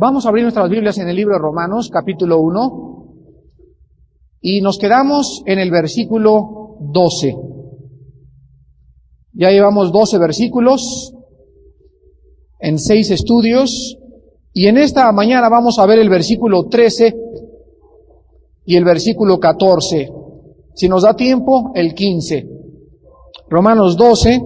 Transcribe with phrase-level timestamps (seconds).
[0.00, 3.06] Vamos a abrir nuestras Biblias en el libro de Romanos, capítulo 1,
[4.40, 7.36] y nos quedamos en el versículo 12.
[9.34, 11.12] Ya llevamos 12 versículos
[12.60, 13.98] en seis estudios,
[14.54, 17.14] y en esta mañana vamos a ver el versículo 13
[18.64, 20.08] y el versículo 14.
[20.76, 22.48] Si nos da tiempo, el 15.
[23.50, 24.40] Romanos 12,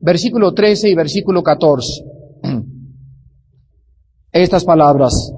[0.00, 2.04] versículo 13 y versículo 14.
[4.34, 5.32] Estas palabras.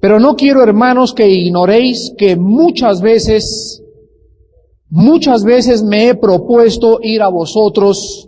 [0.00, 3.82] Pero no quiero, hermanos, que ignoréis que muchas veces,
[4.88, 8.26] muchas veces me he propuesto ir a vosotros,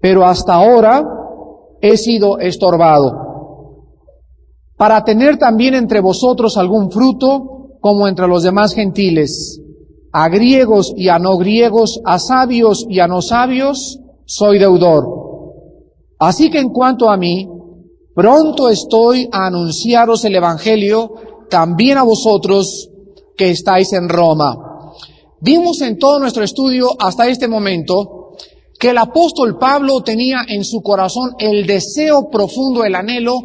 [0.00, 1.04] pero hasta ahora
[1.82, 3.84] he sido estorbado,
[4.78, 9.60] para tener también entre vosotros algún fruto, como entre los demás gentiles,
[10.12, 15.06] a griegos y a no griegos, a sabios y a no sabios, soy deudor.
[16.18, 17.59] Así que en cuanto a mí,
[18.20, 21.14] pronto estoy a anunciaros el Evangelio
[21.48, 22.90] también a vosotros
[23.34, 24.92] que estáis en Roma.
[25.40, 28.34] Vimos en todo nuestro estudio hasta este momento
[28.78, 33.38] que el apóstol Pablo tenía en su corazón el deseo profundo, el anhelo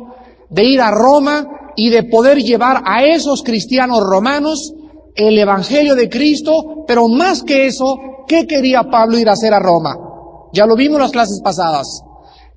[0.49, 4.73] de ir a Roma y de poder llevar a esos cristianos romanos
[5.15, 9.59] el Evangelio de Cristo, pero más que eso, ¿qué quería Pablo ir a hacer a
[9.59, 9.95] Roma?
[10.51, 12.03] Ya lo vimos en las clases pasadas.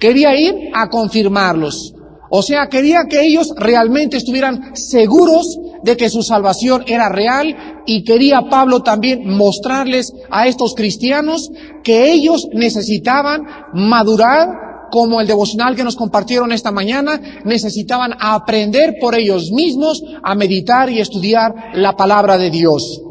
[0.01, 1.95] Quería ir a confirmarlos.
[2.31, 8.05] O sea, quería que ellos realmente estuvieran seguros de que su salvación era real y
[8.05, 11.51] quería Pablo también mostrarles a estos cristianos
[11.83, 14.49] que ellos necesitaban madurar
[14.91, 20.91] como el devocional que nos compartieron esta mañana, necesitaban aprender por ellos mismos a meditar
[20.91, 23.03] y estudiar la palabra de Dios.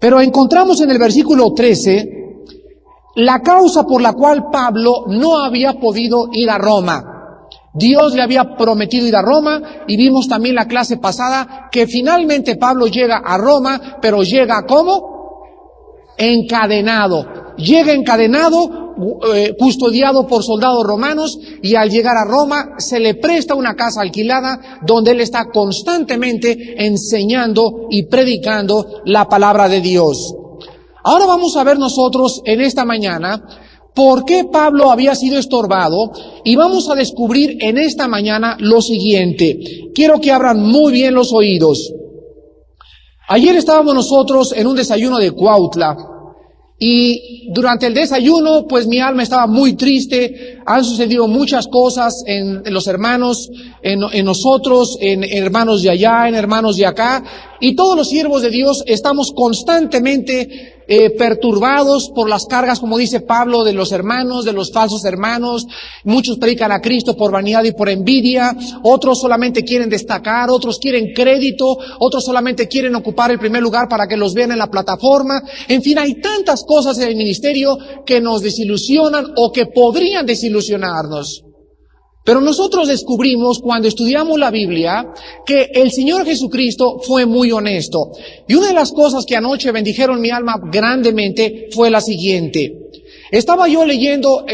[0.00, 2.22] Pero encontramos en el versículo 13
[3.16, 7.11] la causa por la cual Pablo no había podido ir a Roma.
[7.74, 12.56] Dios le había prometido ir a Roma y vimos también la clase pasada que finalmente
[12.56, 15.12] Pablo llega a Roma, pero llega como
[16.18, 17.54] encadenado.
[17.56, 18.94] Llega encadenado,
[19.34, 24.00] eh, custodiado por soldados romanos y al llegar a Roma se le presta una casa
[24.00, 30.34] alquilada donde él está constantemente enseñando y predicando la palabra de Dios.
[31.04, 33.42] Ahora vamos a ver nosotros en esta mañana
[33.94, 36.12] por qué Pablo había sido estorbado
[36.44, 39.90] y vamos a descubrir en esta mañana lo siguiente.
[39.94, 41.92] Quiero que abran muy bien los oídos.
[43.28, 45.96] Ayer estábamos nosotros en un desayuno de Cuautla
[46.78, 52.62] y durante el desayuno pues mi alma estaba muy triste, han sucedido muchas cosas en,
[52.72, 53.48] los hermanos,
[53.82, 57.22] en, nosotros, en hermanos de allá, en hermanos de acá
[57.60, 63.20] y todos los siervos de Dios estamos constantemente eh, perturbados por las cargas, como dice
[63.20, 65.66] Pablo, de los hermanos, de los falsos hermanos.
[66.04, 68.56] Muchos predican a Cristo por vanidad y por envidia.
[68.82, 74.06] Otros solamente quieren destacar, otros quieren crédito, otros solamente quieren ocupar el primer lugar para
[74.06, 75.42] que los vean en la plataforma.
[75.68, 81.44] En fin, hay tantas cosas en el ministerio que nos desilusionan o que podrían desilusionarnos.
[82.24, 85.12] Pero nosotros descubrimos cuando estudiamos la Biblia
[85.44, 88.12] que el Señor Jesucristo fue muy honesto.
[88.46, 92.90] Y una de las cosas que anoche bendijeron mi alma grandemente fue la siguiente.
[93.32, 94.44] Estaba yo leyendo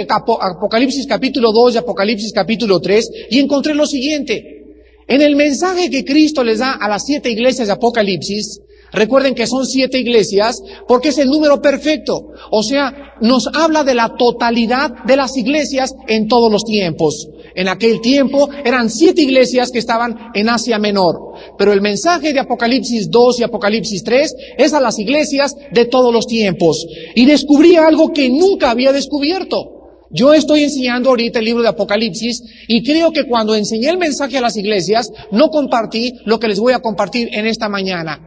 [0.41, 4.65] Apocalipsis capítulo 2 y Apocalipsis capítulo 3 y encontré lo siguiente.
[5.07, 8.61] En el mensaje que Cristo les da a las siete iglesias de Apocalipsis,
[8.93, 12.29] Recuerden que son siete iglesias porque es el número perfecto.
[12.51, 17.29] O sea, nos habla de la totalidad de las iglesias en todos los tiempos.
[17.55, 21.35] En aquel tiempo eran siete iglesias que estaban en Asia Menor.
[21.59, 26.13] Pero el mensaje de Apocalipsis 2 y Apocalipsis 3 es a las iglesias de todos
[26.13, 26.87] los tiempos.
[27.15, 29.78] Y descubrí algo que nunca había descubierto.
[30.11, 34.39] Yo estoy enseñando ahorita el libro de Apocalipsis y creo que cuando enseñé el mensaje
[34.39, 38.21] a las iglesias, no compartí lo que les voy a compartir en esta mañana.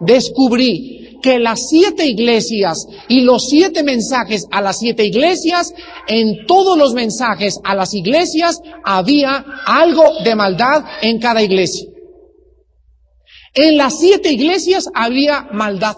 [0.00, 5.74] Descubrí que las siete iglesias y los siete mensajes a las siete iglesias,
[6.08, 11.86] en todos los mensajes a las iglesias había algo de maldad en cada iglesia.
[13.54, 15.96] En las siete iglesias había maldad.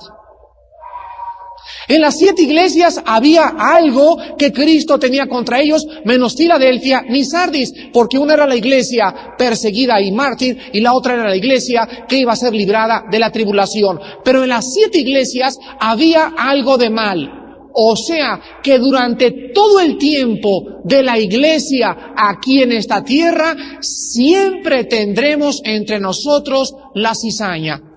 [1.89, 7.73] En las siete iglesias había algo que Cristo tenía contra ellos, menos Filadelfia ni Sardis,
[7.95, 12.19] porque una era la iglesia perseguida y mártir y la otra era la iglesia que
[12.19, 13.99] iba a ser librada de la tribulación.
[14.23, 17.39] Pero en las siete iglesias había algo de mal.
[17.73, 24.85] O sea, que durante todo el tiempo de la iglesia aquí en esta tierra, siempre
[24.85, 27.88] tendremos entre nosotros la cizaña.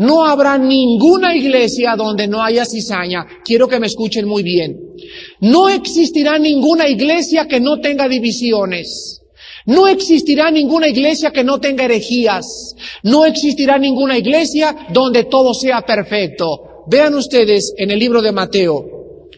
[0.00, 3.26] No habrá ninguna iglesia donde no haya cizaña.
[3.44, 4.94] Quiero que me escuchen muy bien.
[5.40, 9.20] No existirá ninguna iglesia que no tenga divisiones.
[9.66, 12.74] No existirá ninguna iglesia que no tenga herejías.
[13.02, 16.84] No existirá ninguna iglesia donde todo sea perfecto.
[16.86, 19.28] Vean ustedes en el libro de Mateo,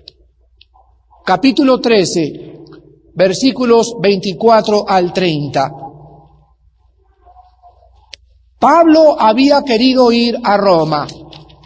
[1.27, 2.55] capítulo 13,
[3.15, 5.92] versículos 24 al 30.
[8.63, 11.09] Pablo había querido ir a Roma,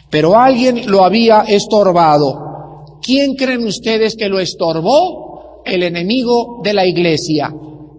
[0.09, 2.97] pero alguien lo había estorbado.
[3.03, 5.63] ¿Quién creen ustedes que lo estorbó?
[5.67, 7.55] El enemigo de la iglesia,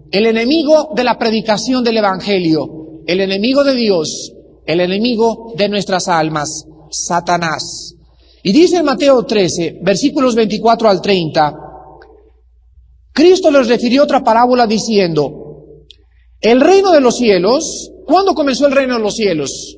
[0.10, 4.34] el enemigo de la predicación del Evangelio, el enemigo de Dios,
[4.66, 7.94] el enemigo de nuestras almas, Satanás.
[8.42, 11.56] Y dice en Mateo 13, versículos 24 al 30,
[13.14, 15.86] Cristo les refirió otra parábola diciendo,
[16.42, 19.78] el reino de los cielos ¿Cuándo comenzó el reino de los cielos?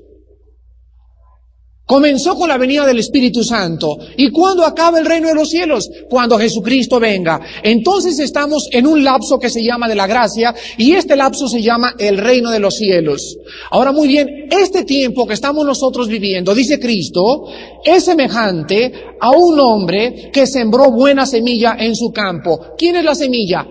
[1.90, 3.98] Comenzó con la venida del Espíritu Santo.
[4.16, 5.90] ¿Y cuándo acaba el reino de los cielos?
[6.08, 7.42] Cuando Jesucristo venga.
[7.64, 11.64] Entonces estamos en un lapso que se llama de la gracia y este lapso se
[11.64, 13.36] llama el reino de los cielos.
[13.72, 17.46] Ahora muy bien, este tiempo que estamos nosotros viviendo, dice Cristo,
[17.84, 22.76] es semejante a un hombre que sembró buena semilla en su campo.
[22.78, 23.66] ¿Quién es la semilla?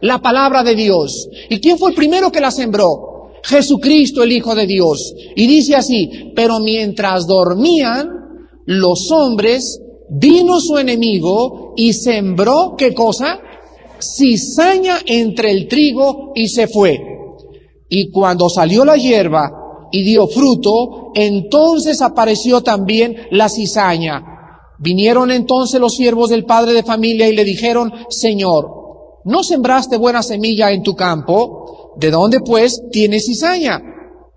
[0.00, 1.28] La palabra de Dios.
[1.48, 3.17] ¿Y quién fue el primero que la sembró?
[3.42, 5.14] Jesucristo el Hijo de Dios.
[5.36, 8.10] Y dice así, pero mientras dormían
[8.66, 9.80] los hombres,
[10.10, 13.40] vino su enemigo y sembró, ¿qué cosa?
[14.00, 16.98] Cizaña entre el trigo y se fue.
[17.88, 19.50] Y cuando salió la hierba
[19.90, 24.22] y dio fruto, entonces apareció también la cizaña.
[24.78, 28.68] Vinieron entonces los siervos del padre de familia y le dijeron, Señor,
[29.24, 31.68] ¿no sembraste buena semilla en tu campo?
[31.98, 33.82] ¿De dónde pues tiene cizaña?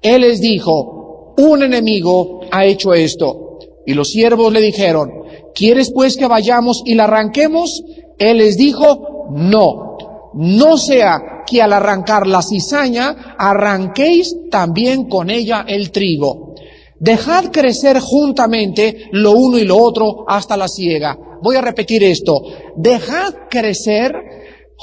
[0.02, 3.60] Él les dijo, un enemigo ha hecho esto.
[3.86, 5.12] Y los siervos le dijeron,
[5.54, 7.84] ¿quieres pues que vayamos y la arranquemos?
[8.18, 9.98] Él les dijo, no,
[10.34, 16.56] no sea que al arrancar la cizaña arranquéis también con ella el trigo.
[17.00, 21.18] Dejad crecer juntamente lo uno y lo otro hasta la siega.
[21.42, 22.44] Voy a repetir esto.
[22.76, 24.14] Dejad crecer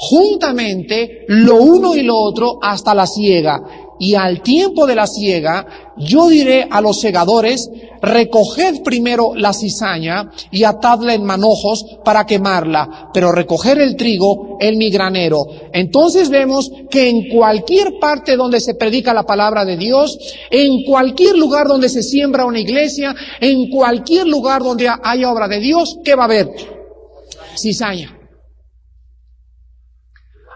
[0.01, 3.61] juntamente lo uno y lo otro hasta la siega.
[4.01, 7.69] Y al tiempo de la siega, yo diré a los segadores,
[8.01, 14.77] recoged primero la cizaña y atadla en manojos para quemarla, pero recoger el trigo en
[14.77, 15.45] mi granero.
[15.73, 20.17] Entonces vemos que en cualquier parte donde se predica la palabra de Dios,
[20.49, 25.59] en cualquier lugar donde se siembra una iglesia, en cualquier lugar donde haya obra de
[25.59, 26.47] Dios, ¿qué va a haber?
[27.57, 28.18] Cizaña.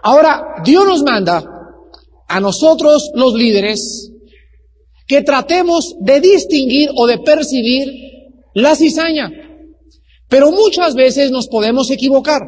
[0.04, 1.42] Ahora, Dios nos manda
[2.28, 4.12] a nosotros los líderes
[5.06, 7.88] que tratemos de distinguir o de percibir
[8.52, 9.30] la cizaña.
[10.28, 12.42] Pero muchas veces nos podemos equivocar.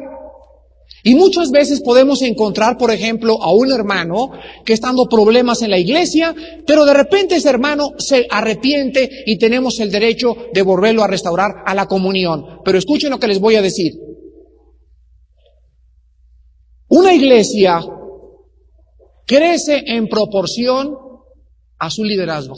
[1.03, 4.29] Y muchas veces podemos encontrar, por ejemplo, a un hermano
[4.63, 6.35] que está dando problemas en la iglesia,
[6.67, 11.63] pero de repente ese hermano se arrepiente y tenemos el derecho de volverlo a restaurar
[11.65, 12.59] a la comunión.
[12.63, 13.93] Pero escuchen lo que les voy a decir.
[16.89, 17.79] Una iglesia
[19.25, 20.95] crece en proporción
[21.77, 22.55] a su liderazgo.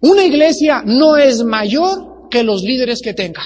[0.00, 3.42] Una iglesia no es mayor que los líderes que tenga.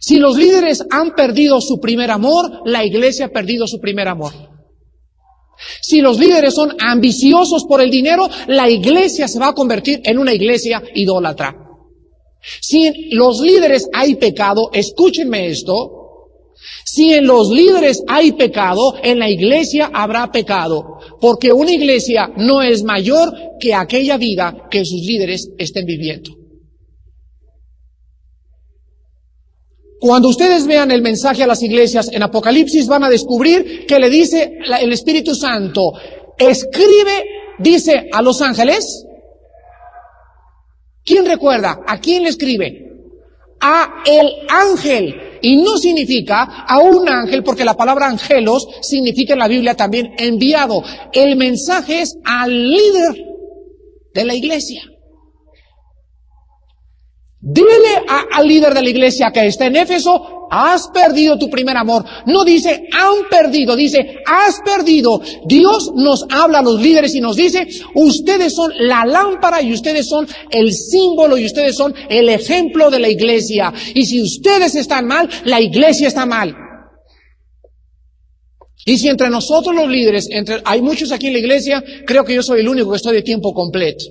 [0.00, 4.32] Si los líderes han perdido su primer amor, la iglesia ha perdido su primer amor.
[5.80, 10.18] Si los líderes son ambiciosos por el dinero, la iglesia se va a convertir en
[10.18, 11.65] una iglesia idólatra.
[12.60, 15.96] Si en los líderes hay pecado, escúchenme esto,
[16.84, 22.62] si en los líderes hay pecado, en la iglesia habrá pecado, porque una iglesia no
[22.62, 26.30] es mayor que aquella vida que sus líderes estén viviendo.
[29.98, 34.10] Cuando ustedes vean el mensaje a las iglesias en Apocalipsis van a descubrir que le
[34.10, 35.92] dice el Espíritu Santo,
[36.38, 37.24] escribe,
[37.58, 39.05] dice a los ángeles,
[41.06, 41.82] ¿Quién recuerda?
[41.86, 42.82] ¿A quién le escribe?
[43.60, 45.38] A el ángel.
[45.40, 50.14] Y no significa a un ángel, porque la palabra angelos significa en la Biblia también
[50.18, 50.82] enviado.
[51.12, 53.24] El mensaje es al líder
[54.12, 54.82] de la iglesia.
[57.38, 57.68] Dile
[58.32, 62.04] al líder de la iglesia que está en Éfeso, has perdido tu primer amor.
[62.26, 65.20] No dice, han perdido, dice, has perdido.
[65.46, 70.08] Dios nos habla a los líderes y nos dice, ustedes son la lámpara y ustedes
[70.08, 73.72] son el símbolo y ustedes son el ejemplo de la iglesia.
[73.94, 76.54] Y si ustedes están mal, la iglesia está mal.
[78.84, 82.34] Y si entre nosotros los líderes, entre, hay muchos aquí en la iglesia, creo que
[82.34, 84.04] yo soy el único que estoy de tiempo completo.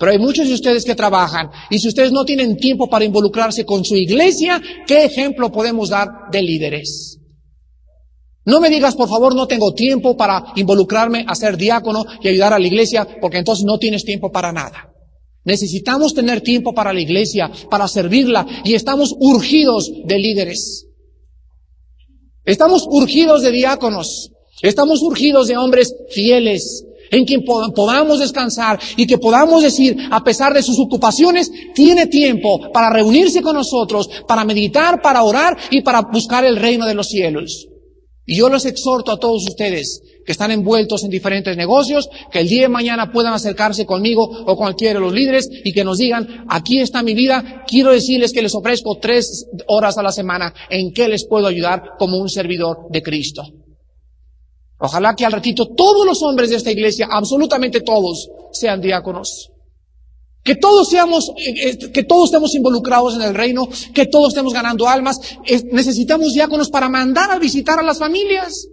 [0.00, 3.66] Pero hay muchos de ustedes que trabajan y si ustedes no tienen tiempo para involucrarse
[3.66, 7.18] con su iglesia, ¿qué ejemplo podemos dar de líderes?
[8.46, 12.54] No me digas, por favor, no tengo tiempo para involucrarme a ser diácono y ayudar
[12.54, 14.90] a la iglesia, porque entonces no tienes tiempo para nada.
[15.44, 20.86] Necesitamos tener tiempo para la iglesia, para servirla, y estamos urgidos de líderes.
[22.46, 24.30] Estamos urgidos de diáconos.
[24.62, 30.54] Estamos urgidos de hombres fieles, en quien podamos descansar y que podamos decir, a pesar
[30.54, 36.02] de sus ocupaciones, tiene tiempo para reunirse con nosotros, para meditar, para orar y para
[36.02, 37.66] buscar el reino de los cielos.
[38.26, 42.48] Y yo los exhorto a todos ustedes que están envueltos en diferentes negocios, que el
[42.48, 46.44] día de mañana puedan acercarse conmigo o cualquiera de los líderes y que nos digan,
[46.48, 50.92] aquí está mi vida, quiero decirles que les ofrezco tres horas a la semana en
[50.92, 53.42] que les puedo ayudar como un servidor de Cristo.
[54.80, 59.50] Ojalá que al ratito todos los hombres de esta iglesia, absolutamente todos, sean diáconos.
[60.42, 64.54] Que todos seamos, eh, eh, que todos estemos involucrados en el reino, que todos estemos
[64.54, 65.20] ganando almas.
[65.70, 68.66] Necesitamos diáconos para mandar a visitar a las familias.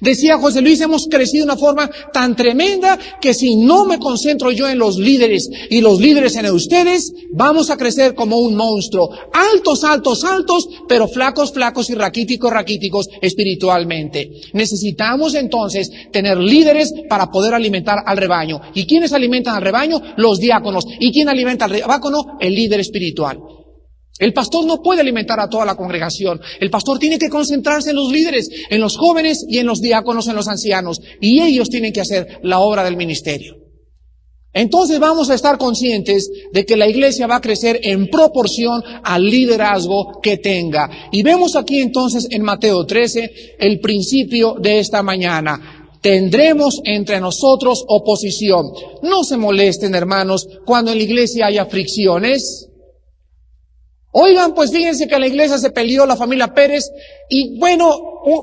[0.00, 4.50] Decía José Luis, hemos crecido de una forma tan tremenda que si no me concentro
[4.50, 9.10] yo en los líderes y los líderes en ustedes, vamos a crecer como un monstruo.
[9.32, 14.30] Altos, altos, altos, pero flacos, flacos y raquíticos, raquíticos espiritualmente.
[14.52, 18.60] Necesitamos entonces tener líderes para poder alimentar al rebaño.
[18.74, 20.00] ¿Y quiénes alimentan al rebaño?
[20.16, 20.84] Los diáconos.
[20.98, 22.38] ¿Y quién alimenta al diácono?
[22.40, 23.38] El líder espiritual.
[24.18, 26.40] El pastor no puede alimentar a toda la congregación.
[26.60, 30.26] El pastor tiene que concentrarse en los líderes, en los jóvenes y en los diáconos,
[30.26, 31.00] en los ancianos.
[31.20, 33.56] Y ellos tienen que hacer la obra del ministerio.
[34.52, 39.24] Entonces vamos a estar conscientes de que la iglesia va a crecer en proporción al
[39.24, 40.90] liderazgo que tenga.
[41.12, 45.78] Y vemos aquí entonces en Mateo 13 el principio de esta mañana.
[46.00, 48.66] Tendremos entre nosotros oposición.
[49.02, 52.67] No se molesten, hermanos, cuando en la iglesia haya fricciones.
[54.10, 56.90] Oigan, pues fíjense que en la iglesia se peleó la familia Pérez
[57.28, 57.94] y bueno,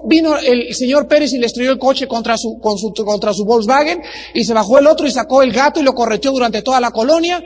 [0.06, 4.02] vino el señor Pérez y le estrelló el coche contra su, contra su Volkswagen
[4.34, 6.92] y se bajó el otro y sacó el gato y lo correteó durante toda la
[6.92, 7.44] colonia.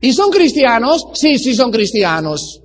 [0.00, 1.06] ¿Y son cristianos?
[1.14, 2.60] Sí, sí son cristianos.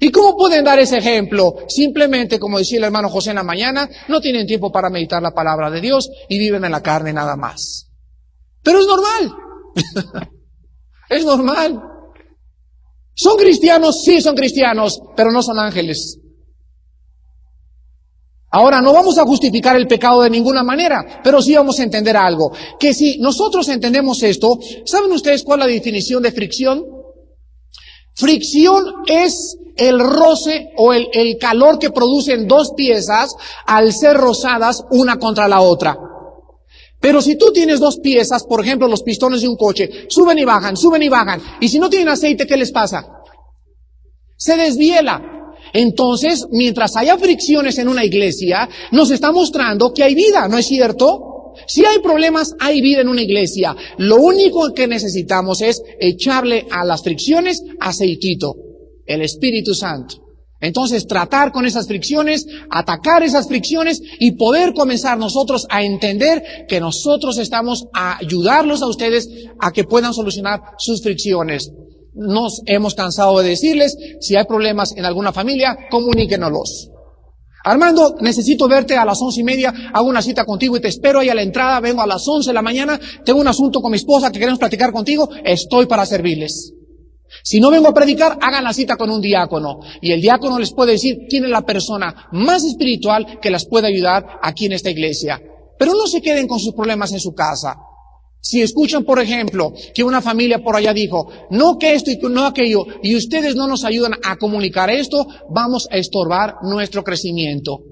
[0.00, 1.56] ¿Y cómo pueden dar ese ejemplo?
[1.68, 5.34] Simplemente, como decía el hermano José en la mañana, no tienen tiempo para meditar la
[5.34, 7.88] palabra de Dios y viven en la carne nada más.
[8.62, 9.34] Pero es normal.
[11.10, 11.82] es normal.
[13.18, 14.02] ¿Son cristianos?
[14.04, 16.20] Sí, son cristianos, pero no son ángeles.
[18.52, 22.16] Ahora, no vamos a justificar el pecado de ninguna manera, pero sí vamos a entender
[22.16, 22.52] algo.
[22.78, 24.56] Que si nosotros entendemos esto,
[24.86, 26.84] ¿saben ustedes cuál es la definición de fricción?
[28.14, 33.34] Fricción es el roce o el, el calor que producen dos piezas
[33.66, 35.98] al ser rozadas una contra la otra.
[37.00, 40.44] Pero si tú tienes dos piezas, por ejemplo, los pistones de un coche, suben y
[40.44, 43.06] bajan, suben y bajan, y si no tienen aceite, ¿qué les pasa?
[44.36, 45.22] Se desviela.
[45.72, 50.66] Entonces, mientras haya fricciones en una iglesia, nos está mostrando que hay vida, ¿no es
[50.66, 51.52] cierto?
[51.66, 53.76] Si hay problemas, hay vida en una iglesia.
[53.98, 58.54] Lo único que necesitamos es echarle a las fricciones aceitito,
[59.06, 60.27] el Espíritu Santo.
[60.60, 66.80] Entonces, tratar con esas fricciones, atacar esas fricciones y poder comenzar nosotros a entender que
[66.80, 69.28] nosotros estamos a ayudarlos a ustedes
[69.60, 71.70] a que puedan solucionar sus fricciones.
[72.14, 76.90] Nos hemos cansado de decirles, si hay problemas en alguna familia, comuníquenoslos.
[77.64, 81.20] Armando, necesito verte a las once y media, hago una cita contigo y te espero
[81.20, 83.92] ahí a la entrada, vengo a las once de la mañana, tengo un asunto con
[83.92, 86.72] mi esposa que queremos platicar contigo, estoy para servirles.
[87.42, 89.80] Si no vengo a predicar, hagan la cita con un diácono.
[90.00, 93.88] Y el diácono les puede decir quién es la persona más espiritual que las puede
[93.88, 95.40] ayudar aquí en esta iglesia.
[95.78, 97.76] Pero no se queden con sus problemas en su casa.
[98.40, 102.46] Si escuchan, por ejemplo, que una familia por allá dijo, no que esto y no
[102.46, 107.82] aquello, y ustedes no nos ayudan a comunicar esto, vamos a estorbar nuestro crecimiento.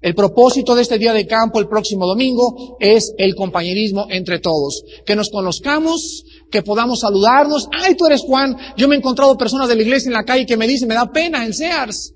[0.00, 4.84] El propósito de este día de campo el próximo domingo es el compañerismo entre todos.
[5.04, 7.68] Que nos conozcamos, que podamos saludarnos.
[7.72, 8.56] Ay, tú eres Juan.
[8.76, 10.94] Yo me he encontrado personas de la iglesia en la calle que me dicen, me
[10.94, 12.12] da pena en Sears.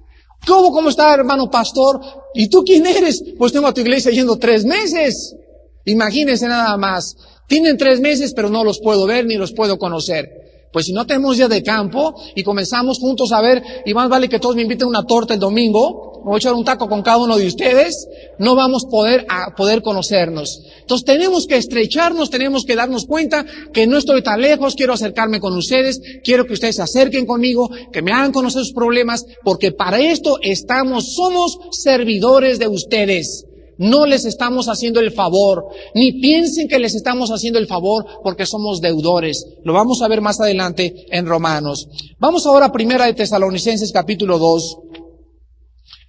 [0.46, 2.00] ¿Cómo, cómo está, hermano pastor?
[2.34, 3.22] ¿Y tú quién eres?
[3.36, 5.36] Pues tengo a tu iglesia yendo tres meses.
[5.84, 7.16] Imagínense nada más.
[7.46, 10.39] Tienen tres meses, pero no los puedo ver ni los puedo conocer.
[10.72, 14.28] Pues si no tenemos día de campo y comenzamos juntos a ver, y más vale
[14.28, 17.18] que todos me inviten una torta el domingo, voy a echar un taco con cada
[17.18, 18.06] uno de ustedes,
[18.38, 20.62] no vamos a poder, a poder conocernos.
[20.80, 25.40] Entonces tenemos que estrecharnos, tenemos que darnos cuenta que no estoy tan lejos, quiero acercarme
[25.40, 29.72] con ustedes, quiero que ustedes se acerquen conmigo, que me hagan conocer sus problemas, porque
[29.72, 33.46] para esto estamos, somos servidores de ustedes.
[33.80, 38.44] No les estamos haciendo el favor, ni piensen que les estamos haciendo el favor porque
[38.44, 39.46] somos deudores.
[39.64, 41.88] Lo vamos a ver más adelante en Romanos.
[42.18, 44.76] Vamos ahora a Primera de Tesalonicenses capítulo 2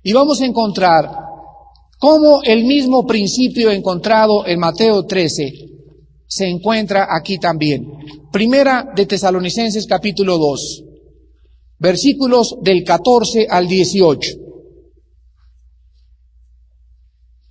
[0.03, 1.09] y vamos a encontrar
[1.97, 5.69] como el mismo principio encontrado en Mateo 13
[6.27, 7.89] se encuentra aquí también.
[8.33, 10.83] Primera de Tesalonicenses capítulo 2,
[11.79, 14.50] versículos del 14 al 18.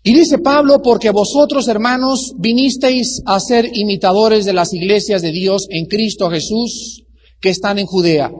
[0.02, 5.66] Y dice Pablo, porque vosotros hermanos vinisteis a ser imitadores de las iglesias de Dios
[5.69, 7.04] en Cristo Jesús
[7.40, 8.33] que están en Judea.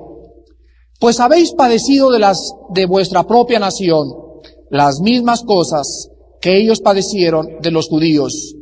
[0.99, 4.09] Pues habéis padecido de las de vuestra propia nación
[4.71, 6.09] las mismas cosas
[6.40, 8.55] que ellos padecieron de los judíos,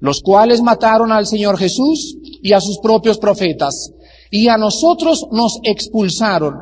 [0.00, 3.92] los cuales mataron al Señor Jesús y a sus propios profetas,
[4.30, 6.54] y a nosotros nos expulsaron,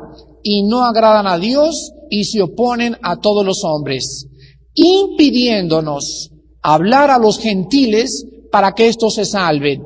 [0.43, 4.27] y no agradan a Dios y se oponen a todos los hombres,
[4.73, 9.83] impidiéndonos hablar a los gentiles para que éstos se salven.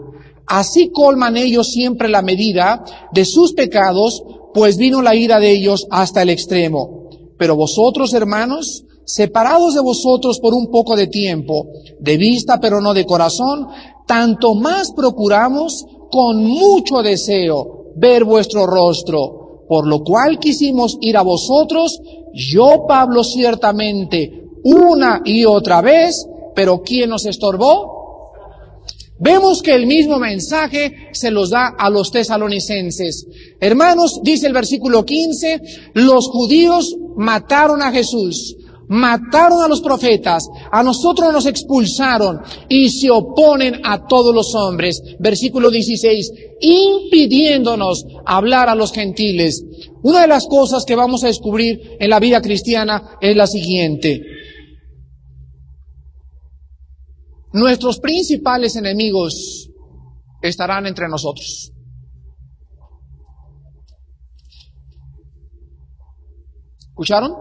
[0.47, 4.23] Así colman ellos siempre la medida de sus pecados,
[4.53, 7.09] pues vino la ira de ellos hasta el extremo.
[7.37, 11.67] Pero vosotros, hermanos, separados de vosotros por un poco de tiempo,
[11.99, 13.67] de vista pero no de corazón,
[14.07, 21.23] tanto más procuramos con mucho deseo ver vuestro rostro, por lo cual quisimos ir a
[21.23, 21.99] vosotros,
[22.33, 28.31] yo Pablo ciertamente, una y otra vez, pero ¿quién nos estorbó?
[29.19, 33.27] Vemos que el mismo mensaje se los da a los tesalonicenses.
[33.59, 35.61] Hermanos, dice el versículo 15,
[35.93, 38.57] los judíos mataron a Jesús,
[38.87, 44.99] mataron a los profetas, a nosotros nos expulsaron y se oponen a todos los hombres.
[45.19, 49.63] Versículo 16, impidiéndonos hablar a los gentiles.
[50.01, 54.34] Una de las cosas que vamos a descubrir en la vida cristiana es la siguiente.
[57.55, 59.69] Nuestros principales enemigos
[60.41, 61.71] estarán entre nosotros.
[66.89, 67.33] ¿Escucharon?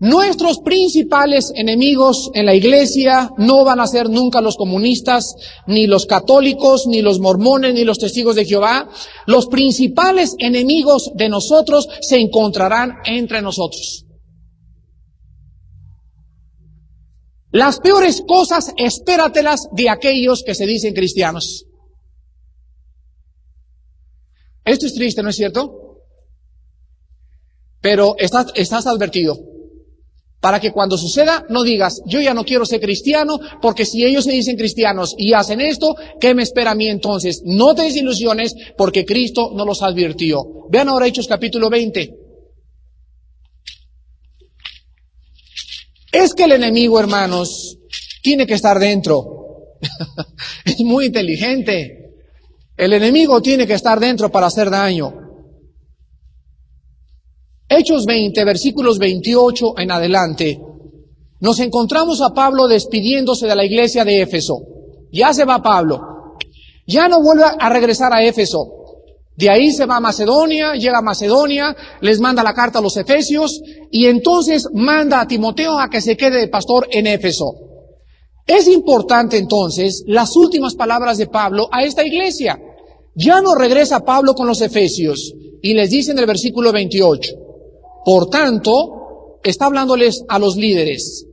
[0.00, 5.36] Nuestros principales enemigos en la iglesia no van a ser nunca los comunistas,
[5.68, 8.88] ni los católicos, ni los mormones, ni los testigos de Jehová.
[9.26, 14.05] Los principales enemigos de nosotros se encontrarán entre nosotros.
[17.56, 21.64] Las peores cosas, espératelas de aquellos que se dicen cristianos.
[24.62, 26.02] Esto es triste, ¿no es cierto?
[27.80, 29.38] Pero estás, advertido.
[30.38, 34.24] Para que cuando suceda no digas, yo ya no quiero ser cristiano, porque si ellos
[34.24, 37.40] se dicen cristianos y hacen esto, ¿qué me espera a mí entonces?
[37.42, 40.44] No te desilusiones porque Cristo no los advirtió.
[40.68, 42.25] Vean ahora Hechos capítulo 20.
[46.16, 47.76] Es que el enemigo, hermanos,
[48.22, 49.76] tiene que estar dentro.
[50.64, 52.14] es muy inteligente.
[52.74, 55.12] El enemigo tiene que estar dentro para hacer daño.
[57.68, 60.58] Hechos 20, versículos 28 en adelante,
[61.40, 64.56] nos encontramos a Pablo despidiéndose de la iglesia de Éfeso.
[65.12, 66.00] Ya se va Pablo.
[66.86, 68.72] Ya no vuelve a regresar a Éfeso.
[69.36, 72.96] De ahí se va a Macedonia, llega a Macedonia, les manda la carta a los
[72.96, 77.54] Efesios y entonces manda a Timoteo a que se quede de pastor en Éfeso.
[78.46, 82.58] Es importante entonces las últimas palabras de Pablo a esta iglesia.
[83.14, 87.32] Ya no regresa Pablo con los Efesios y les dice en el versículo 28,
[88.04, 91.26] por tanto, está hablándoles a los líderes,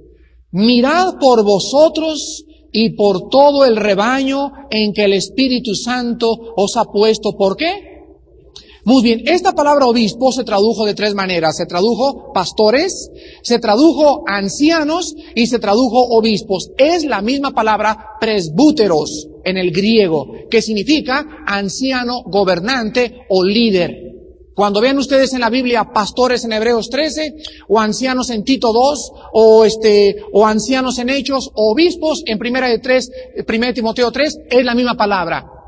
[0.52, 6.86] mirad por vosotros y por todo el rebaño en que el Espíritu Santo os ha
[6.86, 7.38] puesto.
[7.38, 7.93] ¿Por qué?
[8.86, 11.56] Muy bien, esta palabra obispo se tradujo de tres maneras.
[11.56, 13.10] Se tradujo pastores,
[13.42, 16.72] se tradujo ancianos y se tradujo obispos.
[16.78, 24.04] Es la misma palabra presbúteros en el griego, que significa anciano, gobernante o líder.
[24.54, 27.36] Cuando vean ustedes en la Biblia pastores en Hebreos 13,
[27.70, 32.68] o ancianos en Tito 2, o este, o ancianos en Hechos, o obispos en Primera
[32.68, 33.12] de 3,
[33.48, 35.63] Primera Timoteo 3, es la misma palabra.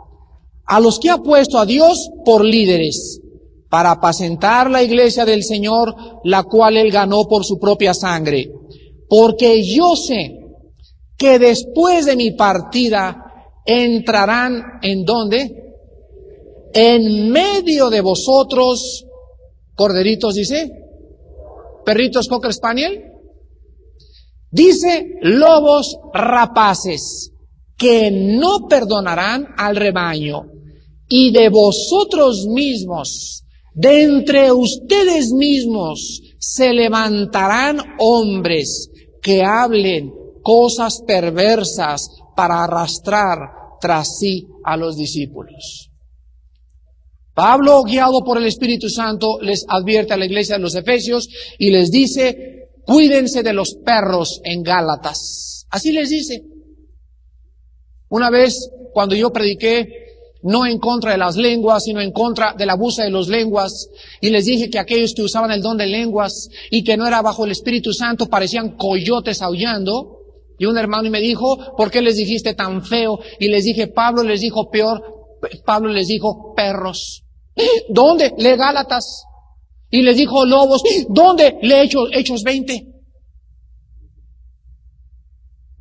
[0.65, 3.21] A los que ha puesto a Dios por líderes,
[3.69, 8.51] para apacentar la iglesia del Señor, la cual él ganó por su propia sangre.
[9.10, 10.39] Porque yo sé
[11.17, 13.21] que después de mi partida
[13.65, 15.65] entrarán en donde?
[16.75, 19.06] en medio de vosotros,
[19.75, 20.69] corderitos dice,
[21.86, 23.01] perritos cocker spaniel,
[24.51, 27.32] dice lobos rapaces
[27.78, 30.44] que no perdonarán al rebaño
[31.08, 38.90] y de vosotros mismos, de entre ustedes mismos, se levantarán hombres
[39.22, 43.40] que hablen cosas perversas para arrastrar
[43.82, 45.90] tras sí a los discípulos.
[47.34, 51.28] Pablo, guiado por el Espíritu Santo, les advierte a la iglesia de los Efesios
[51.60, 55.66] y les dice, cuídense de los perros en Gálatas.
[55.70, 56.55] Así les dice.
[58.10, 60.06] Una vez, cuando yo prediqué,
[60.44, 63.89] no en contra de las lenguas, sino en contra del abuso de las lenguas,
[64.22, 67.22] y les dije que aquellos que usaban el don de lenguas y que no era
[67.22, 70.20] bajo el Espíritu Santo parecían coyotes aullando,
[70.58, 73.20] y un hermano me dijo, ¿por qué les dijiste tan feo?
[73.39, 75.04] Y les dije, Pablo les dijo peor,
[75.65, 77.24] Pablo les dijo perros.
[77.89, 78.34] ¿Dónde?
[78.38, 79.24] Le Gálatas.
[79.89, 80.82] Y les dijo lobos.
[81.10, 81.58] ¿Dónde?
[81.62, 82.94] Le Hechos, Hechos 20.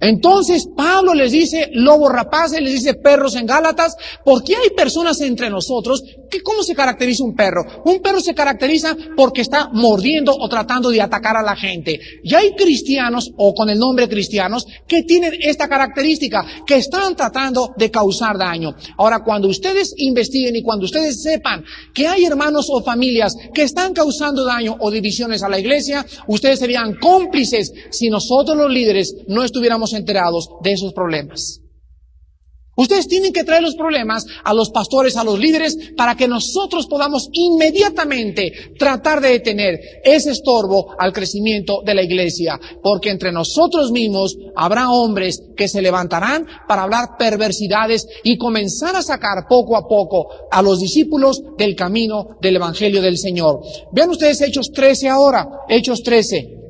[0.05, 5.49] Entonces Pablo les dice lobos rapaces, les dice perros en Gálatas, porque hay personas entre
[5.49, 7.65] nosotros que ¿cómo se caracteriza un perro?
[7.87, 11.99] Un perro se caracteriza porque está mordiendo o tratando de atacar a la gente.
[12.23, 17.73] Y hay cristianos, o con el nombre cristianos, que tienen esta característica, que están tratando
[17.77, 18.75] de causar daño.
[18.99, 21.65] Ahora, cuando ustedes investiguen y cuando ustedes sepan
[21.95, 26.59] que hay hermanos o familias que están causando daño o divisiones a la iglesia, ustedes
[26.59, 31.61] serían cómplices si nosotros los líderes no estuviéramos enterados de esos problemas.
[32.77, 36.87] Ustedes tienen que traer los problemas a los pastores, a los líderes, para que nosotros
[36.87, 42.59] podamos inmediatamente tratar de detener ese estorbo al crecimiento de la iglesia.
[42.83, 49.03] Porque entre nosotros mismos habrá hombres que se levantarán para hablar perversidades y comenzar a
[49.03, 53.61] sacar poco a poco a los discípulos del camino del Evangelio del Señor.
[53.93, 56.64] Vean ustedes Hechos 13 ahora, Hechos 13.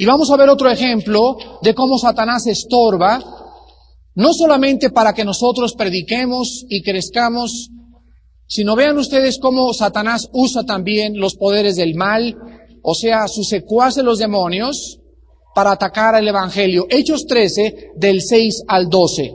[0.00, 3.20] Y vamos a ver otro ejemplo de cómo Satanás estorba,
[4.14, 7.70] no solamente para que nosotros prediquemos y crezcamos,
[8.46, 12.36] sino vean ustedes cómo Satanás usa también los poderes del mal,
[12.80, 15.00] o sea, sus secuaces los demonios,
[15.52, 16.86] para atacar al Evangelio.
[16.88, 19.34] Hechos 13, del 6 al 12.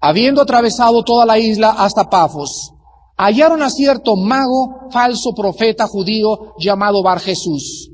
[0.00, 2.72] Habiendo atravesado toda la isla hasta Pafos,
[3.16, 7.92] hallaron a cierto mago, falso profeta judío llamado Bar Jesús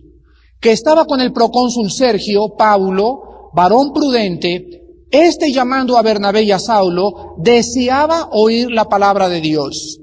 [0.61, 6.59] que estaba con el procónsul Sergio Paulo, varón prudente, este llamando a Bernabé y a
[6.59, 9.99] Saulo, deseaba oír la palabra de Dios,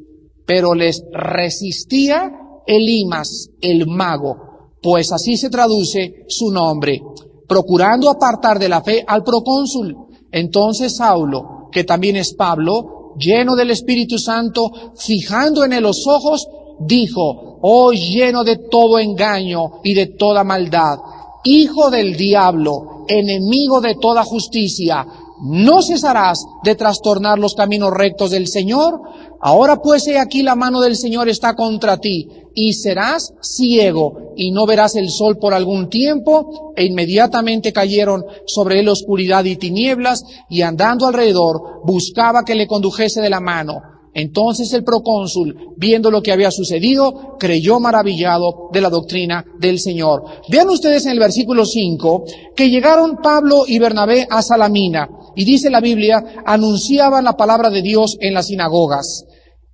[0.46, 2.32] pero les resistía
[2.66, 4.36] Elimas, el mago,
[4.82, 7.02] pues así se traduce su nombre,
[7.48, 9.96] procurando apartar de la fe al procónsul.
[10.32, 16.48] Entonces Saulo, que también es Pablo, lleno del Espíritu Santo, fijando en él los ojos,
[16.80, 21.00] dijo, oh lleno de todo engaño y de toda maldad,
[21.44, 25.06] hijo del diablo, enemigo de toda justicia,
[25.42, 29.02] ¿no cesarás de trastornar los caminos rectos del Señor?
[29.40, 34.50] Ahora pues he aquí la mano del Señor está contra ti, y serás ciego, y
[34.50, 36.74] no verás el sol por algún tiempo.
[36.76, 43.22] E inmediatamente cayeron sobre él oscuridad y tinieblas, y andando alrededor buscaba que le condujese
[43.22, 43.97] de la mano.
[44.18, 50.24] Entonces el procónsul, viendo lo que había sucedido, creyó maravillado de la doctrina del Señor.
[50.50, 52.24] Vean ustedes en el versículo 5
[52.56, 57.84] que llegaron Pablo y Bernabé a Salamina y dice la Biblia, anunciaban la palabra de
[57.84, 59.24] Dios en las sinagogas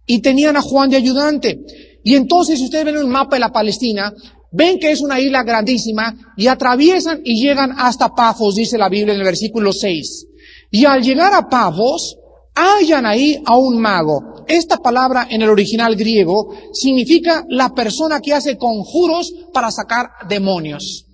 [0.06, 1.62] y tenían a Juan de ayudante.
[2.04, 4.14] Y entonces si ustedes ven un mapa de la Palestina,
[4.52, 9.14] ven que es una isla grandísima y atraviesan y llegan hasta Pafos, dice la Biblia
[9.14, 10.28] en el versículo 6.
[10.70, 12.18] Y al llegar a Pafos,
[12.56, 14.46] hallan ahí a un mago.
[14.48, 21.06] Esta palabra en el original griego significa la persona que hace conjuros para sacar demonios.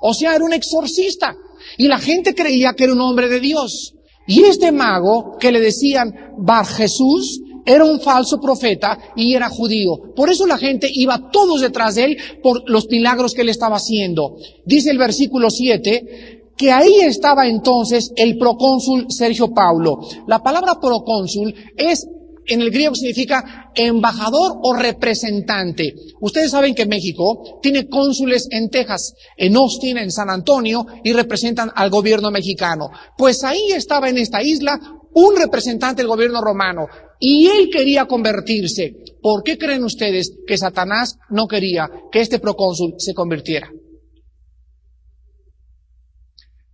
[0.00, 1.34] O sea, era un exorcista.
[1.78, 3.94] Y la gente creía que era un hombre de Dios.
[4.26, 10.14] Y este mago, que le decían Bar Jesús, era un falso profeta y era judío.
[10.14, 13.76] Por eso la gente iba todos detrás de él por los milagros que él estaba
[13.76, 14.36] haciendo.
[14.66, 20.00] Dice el versículo 7, que ahí estaba entonces el procónsul Sergio Paulo.
[20.26, 22.06] La palabra procónsul es
[22.46, 25.94] en el griego significa embajador o representante.
[26.20, 31.70] Ustedes saben que México tiene cónsules en Texas, en Austin, en San Antonio y representan
[31.74, 32.90] al gobierno mexicano.
[33.16, 34.78] Pues ahí estaba en esta isla
[35.14, 36.86] un representante del gobierno romano
[37.18, 38.94] y él quería convertirse.
[39.22, 43.70] ¿Por qué creen ustedes que Satanás no quería que este procónsul se convirtiera?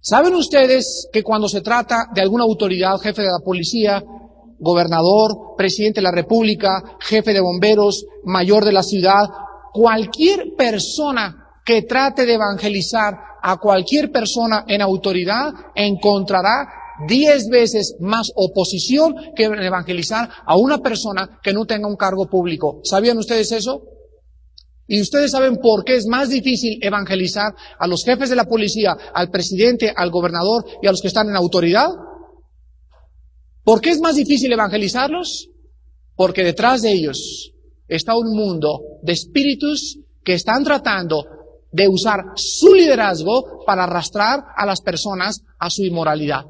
[0.02, 4.02] ¿Saben ustedes que cuando se trata de alguna autoridad, jefe de la policía,
[4.58, 9.28] gobernador, presidente de la República, jefe de bomberos, mayor de la ciudad,
[9.74, 16.68] cualquier persona que trate de evangelizar a cualquier persona en autoridad encontrará
[17.06, 22.80] diez veces más oposición que evangelizar a una persona que no tenga un cargo público.
[22.84, 23.82] ¿Sabían ustedes eso?
[24.92, 28.96] Y ustedes saben por qué es más difícil evangelizar a los jefes de la policía,
[29.14, 31.86] al presidente, al gobernador y a los que están en autoridad.
[33.62, 35.48] ¿Por qué es más difícil evangelizarlos?
[36.16, 37.52] Porque detrás de ellos
[37.86, 41.24] está un mundo de espíritus que están tratando
[41.70, 46.46] de usar su liderazgo para arrastrar a las personas a su inmoralidad.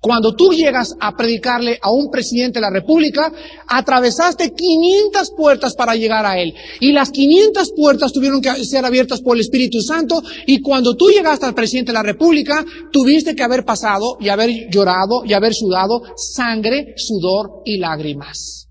[0.00, 3.30] Cuando tú llegas a predicarle a un presidente de la República,
[3.66, 6.54] atravesaste 500 puertas para llegar a él.
[6.80, 10.22] Y las 500 puertas tuvieron que ser abiertas por el Espíritu Santo.
[10.46, 14.70] Y cuando tú llegaste al presidente de la República, tuviste que haber pasado y haber
[14.70, 18.69] llorado y haber sudado sangre, sudor y lágrimas.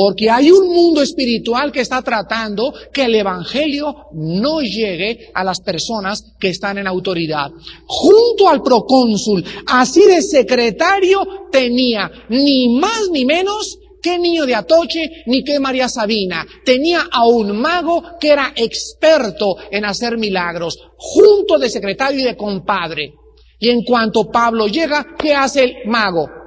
[0.00, 5.60] Porque hay un mundo espiritual que está tratando que el Evangelio no llegue a las
[5.60, 7.50] personas que están en autoridad.
[7.84, 15.24] Junto al procónsul, así de secretario, tenía ni más ni menos que niño de Atoche
[15.26, 16.46] ni que María Sabina.
[16.64, 22.36] Tenía a un mago que era experto en hacer milagros, junto de secretario y de
[22.36, 23.14] compadre.
[23.58, 26.37] Y en cuanto Pablo llega, ¿qué hace el mago?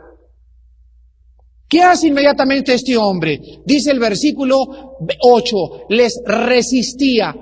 [1.72, 3.40] ¿Qué hace inmediatamente este hombre?
[3.66, 5.58] Dice el versículo 8,
[5.88, 7.34] les resistía,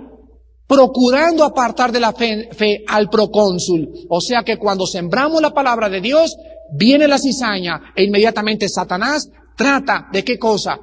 [0.68, 3.89] procurando apartar de la fe, al procónsul.
[4.08, 6.38] O sea que cuando sembramos la palabra de Dios,
[6.72, 10.80] viene la cizaña e inmediatamente Satanás trata de qué cosa?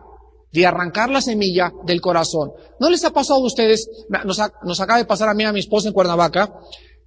[0.51, 2.51] De arrancar la semilla del corazón.
[2.81, 3.89] ¿No les ha pasado a ustedes?
[4.25, 6.53] Nos, nos acaba de pasar a mí y a mi esposa en Cuernavaca.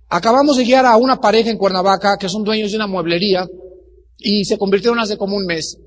[0.07, 3.45] Acabamos de guiar a una pareja en Cuernavaca que son dueños de una mueblería
[4.17, 5.77] y se convirtieron hace como un mes.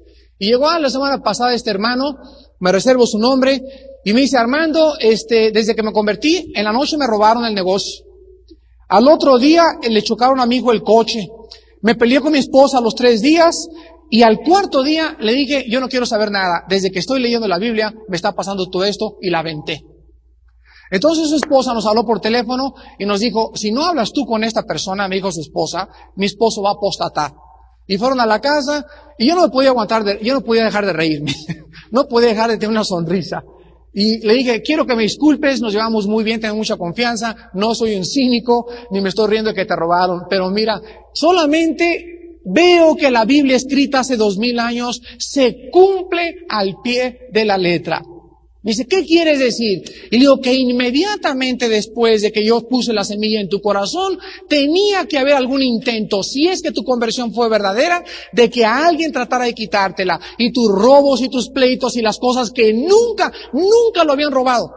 [0.42, 2.18] Y llegó la semana pasada este hermano,
[2.58, 3.62] me reservo su nombre,
[4.04, 7.54] y me dice, Armando, este, desde que me convertí, en la noche me robaron el
[7.54, 8.04] negocio.
[8.88, 11.28] Al otro día eh, le chocaron a mi hijo el coche.
[11.82, 13.68] Me peleé con mi esposa los tres días
[14.10, 16.64] y al cuarto día le dije, yo no quiero saber nada.
[16.68, 19.84] Desde que estoy leyendo la Biblia me está pasando todo esto y la venté.
[20.90, 24.42] Entonces su esposa nos habló por teléfono y nos dijo, si no hablas tú con
[24.42, 27.32] esta persona, me dijo su esposa, mi esposo va a apostatar.
[27.86, 28.86] Y fueron a la casa
[29.18, 31.34] y yo no podía aguantar, de, yo no podía dejar de reírme,
[31.90, 33.42] no podía dejar de tener una sonrisa.
[33.94, 37.74] Y le dije, quiero que me disculpes, nos llevamos muy bien, tengo mucha confianza, no
[37.74, 40.80] soy un cínico, ni me estoy riendo de que te robaron, pero mira,
[41.12, 47.44] solamente veo que la Biblia escrita hace dos mil años se cumple al pie de
[47.44, 48.02] la letra.
[48.62, 49.82] Dice, ¿qué quieres decir?
[50.12, 55.06] Y digo que inmediatamente después de que yo puse la semilla en tu corazón, tenía
[55.06, 59.46] que haber algún intento, si es que tu conversión fue verdadera, de que alguien tratara
[59.46, 60.20] de quitártela.
[60.38, 64.72] Y tus robos y tus pleitos y las cosas que nunca, nunca lo habían robado.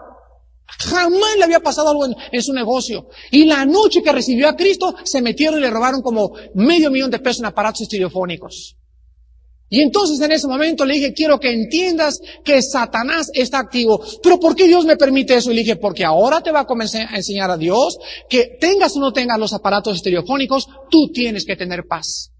[0.80, 3.08] Jamás le había pasado algo en, en, su negocio.
[3.30, 7.12] Y la noche que recibió a Cristo, se metieron y le robaron como medio millón
[7.12, 8.78] de pesos en aparatos estereofónicos.
[9.70, 14.00] Y entonces en ese momento le dije, quiero que entiendas que Satanás está activo.
[14.22, 15.52] Pero ¿por qué Dios me permite eso?
[15.52, 17.98] Y le dije, porque ahora te va a comenzar a enseñar a Dios
[18.30, 22.32] que tengas o no tengas los aparatos estereofónicos, tú tienes que tener paz.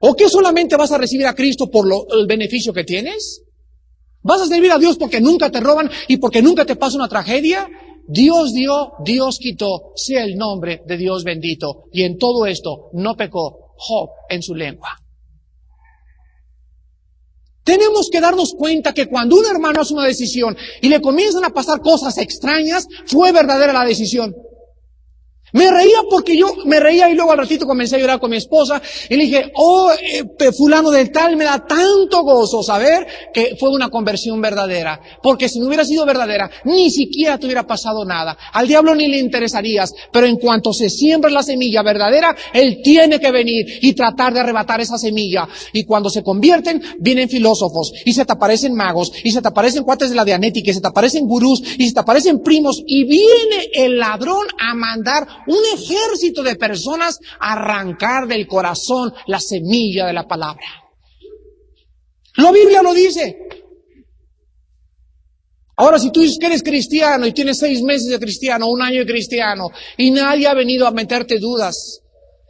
[0.00, 3.42] ¿O que solamente vas a recibir a Cristo por lo, el beneficio que tienes?
[4.22, 7.08] ¿Vas a servir a Dios porque nunca te roban y porque nunca te pasa una
[7.08, 7.68] tragedia?
[8.06, 11.84] Dios dio, Dios quitó, sea el nombre de Dios bendito.
[11.92, 14.98] Y en todo esto no pecó, Job en su lengua.
[17.64, 21.50] Tenemos que darnos cuenta que cuando un hermano hace una decisión y le comienzan a
[21.50, 24.34] pasar cosas extrañas, fue verdadera la decisión.
[25.54, 28.38] Me reía porque yo me reía y luego al ratito comencé a llorar con mi
[28.38, 33.56] esposa y le dije, oh, eh, fulano del tal, me da tanto gozo saber que
[33.58, 35.00] fue una conversión verdadera.
[35.22, 38.36] Porque si no hubiera sido verdadera, ni siquiera te hubiera pasado nada.
[38.52, 43.20] Al diablo ni le interesarías, pero en cuanto se siembra la semilla verdadera, él tiene
[43.20, 45.46] que venir y tratar de arrebatar esa semilla.
[45.72, 49.84] Y cuando se convierten, vienen filósofos y se te aparecen magos y se te aparecen
[49.84, 53.04] cuates de la dianética y se te aparecen gurús y se te aparecen primos y
[53.04, 60.12] viene el ladrón a mandar un ejército de personas arrancar del corazón la semilla de
[60.12, 60.66] la palabra.
[62.36, 63.38] La Biblia lo dice.
[65.76, 69.70] Ahora, si tú eres cristiano y tienes seis meses de cristiano, un año de cristiano,
[69.96, 72.00] y nadie ha venido a meterte dudas,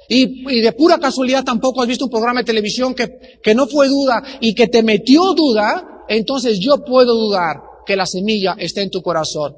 [0.08, 3.88] y, de pura casualidad tampoco has visto un programa de televisión que, que no fue
[3.88, 8.90] duda y que te metió duda, entonces yo puedo dudar que la semilla esté en
[8.90, 9.56] tu corazón.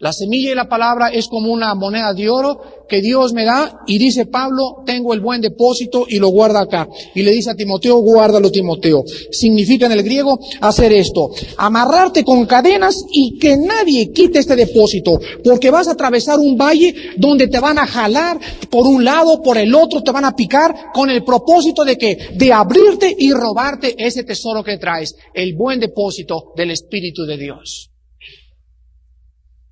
[0.00, 3.82] La semilla y la palabra es como una moneda de oro que Dios me da
[3.86, 6.88] y dice Pablo, tengo el buen depósito y lo guarda acá.
[7.14, 9.04] Y le dice a Timoteo, guárdalo Timoteo.
[9.30, 15.20] Significa en el griego hacer esto, amarrarte con cadenas y que nadie quite este depósito,
[15.44, 19.58] porque vas a atravesar un valle donde te van a jalar por un lado, por
[19.58, 23.94] el otro, te van a picar con el propósito de que, de abrirte y robarte
[23.98, 27.89] ese tesoro que traes, el buen depósito del Espíritu de Dios.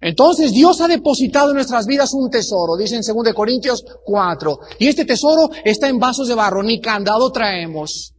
[0.00, 4.60] Entonces Dios ha depositado en nuestras vidas un tesoro, dice en 2 Corintios 4.
[4.78, 8.14] Y este tesoro está en vasos de barro, ni candado traemos.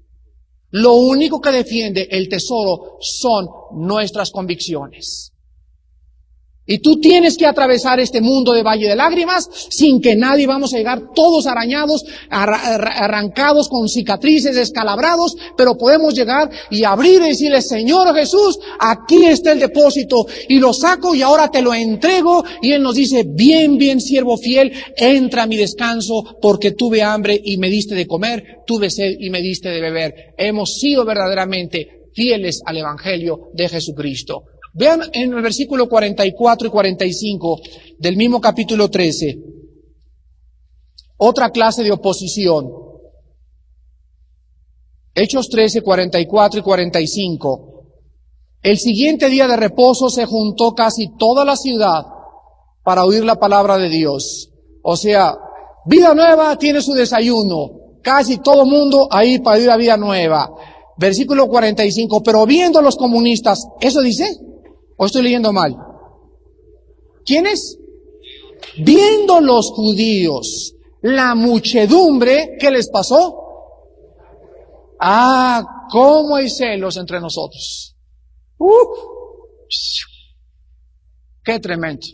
[0.72, 5.32] Lo único que defiende el tesoro son nuestras convicciones.
[6.71, 10.71] Y tú tienes que atravesar este mundo de valle de lágrimas sin que nadie vamos
[10.71, 17.63] a llegar todos arañados, arrancados con cicatrices, escalabrados, pero podemos llegar y abrir y decirle,
[17.63, 22.43] Señor Jesús, aquí está el depósito y lo saco y ahora te lo entrego.
[22.62, 27.41] Y Él nos dice, bien, bien, siervo fiel, entra a mi descanso porque tuve hambre
[27.43, 30.13] y me diste de comer, tuve sed y me diste de beber.
[30.38, 34.43] Hemos sido verdaderamente fieles al Evangelio de Jesucristo.
[34.73, 37.60] Vean en el versículo 44 y 45
[37.97, 39.39] del mismo capítulo 13,
[41.17, 42.71] otra clase de oposición.
[45.15, 47.84] Hechos 13, 44 y 45.
[48.62, 52.05] El siguiente día de reposo se juntó casi toda la ciudad
[52.84, 54.49] para oír la palabra de Dios.
[54.82, 55.36] O sea,
[55.86, 57.71] vida nueva tiene su desayuno.
[58.01, 60.49] Casi todo mundo ahí para ir a vida nueva.
[60.97, 62.23] Versículo 45.
[62.23, 64.39] Pero viendo los comunistas, ¿eso dice?
[65.00, 65.78] ¿O estoy leyendo mal?
[67.26, 67.80] ¿Quiénes?
[68.78, 73.34] Viendo los judíos la muchedumbre, ¿qué les pasó?
[75.00, 77.96] Ah, cómo hay celos entre nosotros.
[81.46, 82.06] qué tremendo.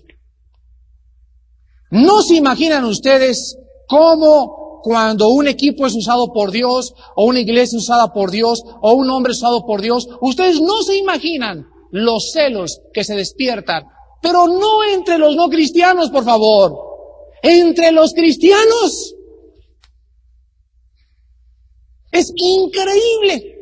[1.90, 7.80] No se imaginan ustedes cómo cuando un equipo es usado por Dios, o una iglesia
[7.80, 12.82] usada por Dios, o un hombre usado por Dios, ustedes no se imaginan los celos
[12.94, 13.86] que se despiertan,
[14.22, 16.74] pero no entre los no cristianos, por favor,
[17.42, 19.16] entre los cristianos.
[22.12, 23.54] Es increíble.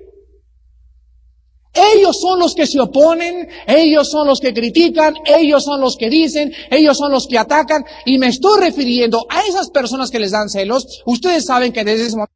[1.76, 6.10] Ellos son los que se oponen, ellos son los que critican, ellos son los que
[6.10, 10.32] dicen, ellos son los que atacan, y me estoy refiriendo a esas personas que les
[10.32, 11.04] dan celos.
[11.06, 12.34] Ustedes saben que desde ese momento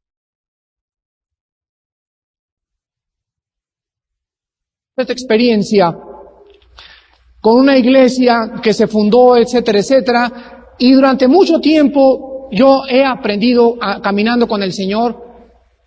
[5.02, 5.96] esta experiencia
[7.40, 13.76] con una iglesia que se fundó, etcétera, etcétera, y durante mucho tiempo yo he aprendido
[14.02, 15.24] caminando con el Señor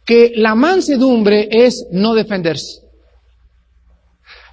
[0.05, 2.80] que la mansedumbre es no defenderse.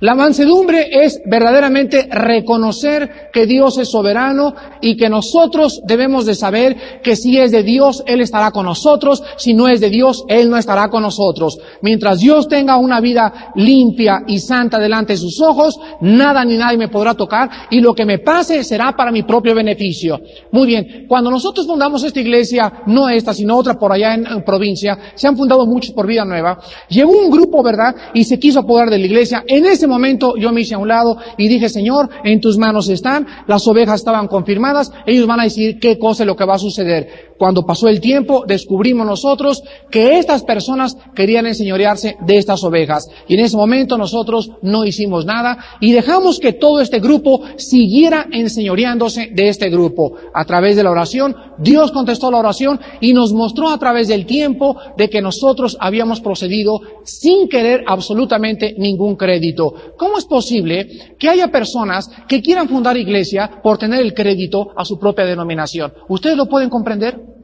[0.01, 7.01] La mansedumbre es verdaderamente reconocer que Dios es soberano y que nosotros debemos de saber
[7.03, 10.51] que si es de Dios, Él estará con nosotros, si no es de Dios, Él
[10.51, 11.59] no estará con nosotros.
[11.83, 16.79] Mientras Dios tenga una vida limpia y santa delante de sus ojos, nada ni nadie
[16.79, 20.21] me podrá tocar y lo que me pase será para mi propio beneficio.
[20.53, 24.97] Muy bien, cuando nosotros fundamos esta iglesia, no esta, sino otra por allá en, provincia,
[25.17, 27.97] se han fundado muchos por vida nueva, llegó un grupo, ¿verdad?
[28.15, 29.43] Y se quiso apoderar de la iglesia.
[29.47, 32.89] En ese momento yo me hice a un lado y dije, Señor, en tus manos
[32.89, 36.55] están, las ovejas estaban confirmadas, ellos van a decir qué cosa es lo que va
[36.55, 37.29] a suceder.
[37.39, 43.09] Cuando pasó el tiempo, descubrimos nosotros que estas personas querían enseñorearse de estas ovejas.
[43.29, 48.27] Y en ese momento nosotros no hicimos nada y dejamos que todo este grupo siguiera
[48.33, 50.15] enseñoreándose de este grupo.
[50.35, 54.27] A través de la oración, Dios contestó la oración y nos mostró a través del
[54.27, 59.75] tiempo de que nosotros habíamos procedido sin querer absolutamente ningún crédito.
[59.97, 64.85] ¿Cómo es posible que haya personas que quieran fundar iglesia por tener el crédito a
[64.85, 65.93] su propia denominación?
[66.09, 67.38] ¿Ustedes lo pueden comprender?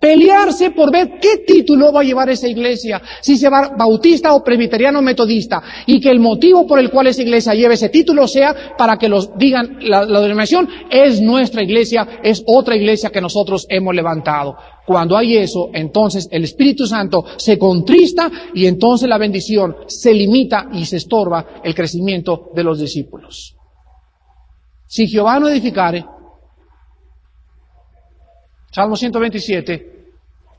[0.00, 4.42] Pelearse por ver qué título va a llevar esa iglesia, si se va bautista o
[4.42, 8.74] presbiteriano metodista, y que el motivo por el cual esa iglesia lleve ese título sea
[8.78, 13.66] para que los digan, la, la denominación es nuestra iglesia, es otra iglesia que nosotros
[13.68, 14.56] hemos levantado.
[14.86, 20.68] Cuando hay eso, entonces el Espíritu Santo se contrista y entonces la bendición se limita
[20.72, 23.54] y se estorba el crecimiento de los discípulos.
[24.86, 26.04] Si Jehová no edificare,
[28.70, 30.04] Salmo 127,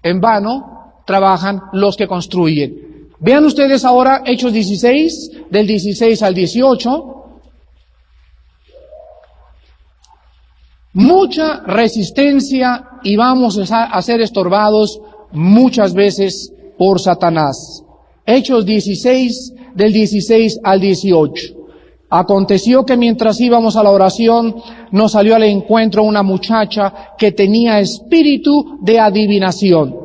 [0.03, 3.09] en vano trabajan los que construyen.
[3.19, 7.15] Vean ustedes ahora Hechos 16, del 16 al 18.
[10.93, 14.99] Mucha resistencia y vamos a ser estorbados
[15.31, 17.83] muchas veces por Satanás.
[18.25, 21.60] Hechos 16, del 16 al 18.
[22.13, 24.53] Aconteció que mientras íbamos a la oración,
[24.91, 29.95] nos salió al encuentro una muchacha que tenía espíritu de adivinación,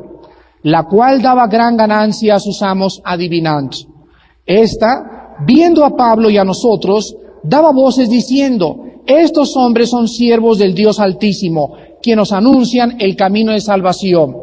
[0.63, 3.75] la cual daba gran ganancia a sus amos adivinando.
[4.45, 10.73] Esta, viendo a Pablo y a nosotros, daba voces diciendo, estos hombres son siervos del
[10.73, 14.33] Dios Altísimo, quienes nos anuncian el camino de salvación.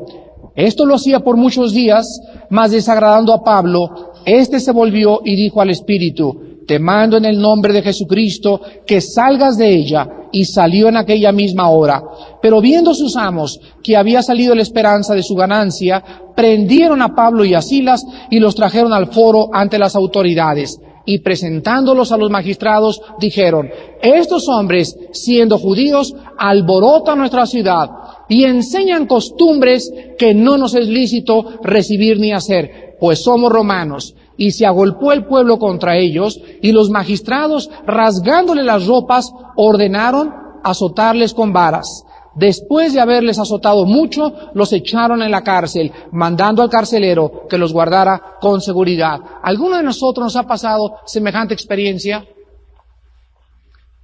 [0.55, 5.63] Esto lo hacía por muchos días, mas desagradando a Pablo, éste se volvió y dijo
[5.63, 10.09] al Espíritu, te mando en el nombre de Jesucristo que salgas de ella.
[10.35, 12.03] y salió en aquella misma hora.
[12.43, 16.03] Pero viendo sus amos que había salido la esperanza de su ganancia,
[16.35, 20.81] prendieron a Pablo y a Silas y los trajeron al foro ante las autoridades.
[21.07, 23.71] Y presentándolos a los magistrados, dijeron,
[24.03, 27.91] estos hombres, siendo judíos, alborotan nuestra ciudad
[28.29, 34.17] y enseñan costumbres que no nos es lícito recibir ni hacer, pues somos romanos.
[34.37, 40.33] Y se agolpó el pueblo contra ellos, y los magistrados, rasgándole las ropas, ordenaron
[40.65, 42.05] azotarles con varas.
[42.35, 47.73] Después de haberles azotado mucho, los echaron en la cárcel, mandando al carcelero que los
[47.73, 49.21] guardara con seguridad.
[49.43, 52.25] ¿Alguno de nosotros nos ha pasado semejante experiencia?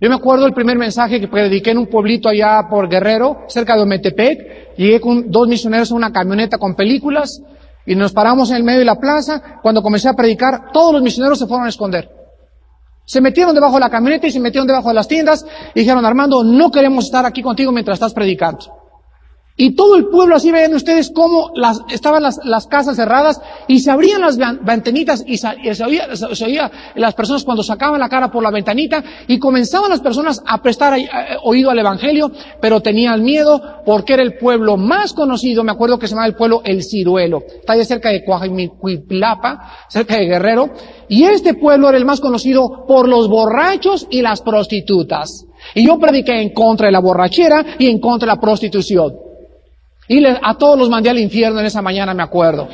[0.00, 3.76] Yo me acuerdo el primer mensaje que prediqué en un pueblito allá por Guerrero, cerca
[3.76, 4.76] de Ometepec.
[4.76, 7.42] Llegué con dos misioneros en una camioneta con películas
[7.86, 9.60] y nos paramos en el medio de la plaza.
[9.62, 12.10] Cuando comencé a predicar, todos los misioneros se fueron a esconder.
[13.04, 16.04] Se metieron debajo de la camioneta y se metieron debajo de las tiendas y dijeron,
[16.04, 18.79] Armando, no queremos estar aquí contigo mientras estás predicando.
[19.62, 23.80] Y todo el pueblo, así ven ustedes cómo las, estaban las, las, casas cerradas y
[23.80, 25.48] se abrían las ventanitas y, se,
[25.84, 30.00] oía, se, oía, las personas cuando sacaban la cara por la ventanita y comenzaban las
[30.00, 31.06] personas a prestar eh,
[31.44, 36.06] oído al Evangelio, pero tenían miedo porque era el pueblo más conocido, me acuerdo que
[36.06, 40.70] se llamaba el pueblo El Ciruelo, está ahí cerca de Coajimacuiplapa, cerca de Guerrero,
[41.06, 45.44] y este pueblo era el más conocido por los borrachos y las prostitutas.
[45.74, 49.28] Y yo prediqué en contra de la borrachera y en contra de la prostitución.
[50.10, 52.66] Y a todos los mandé al infierno en esa mañana, me acuerdo.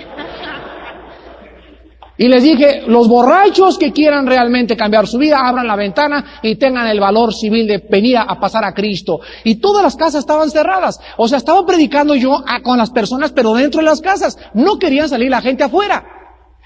[2.17, 6.57] Y les dije, los borrachos que quieran realmente cambiar su vida, abran la ventana y
[6.57, 9.21] tengan el valor civil de venir a pasar a Cristo.
[9.45, 10.99] Y todas las casas estaban cerradas.
[11.19, 14.39] O sea, estaba predicando yo a, con las personas, pero dentro de las casas.
[14.55, 16.07] No querían salir la gente afuera.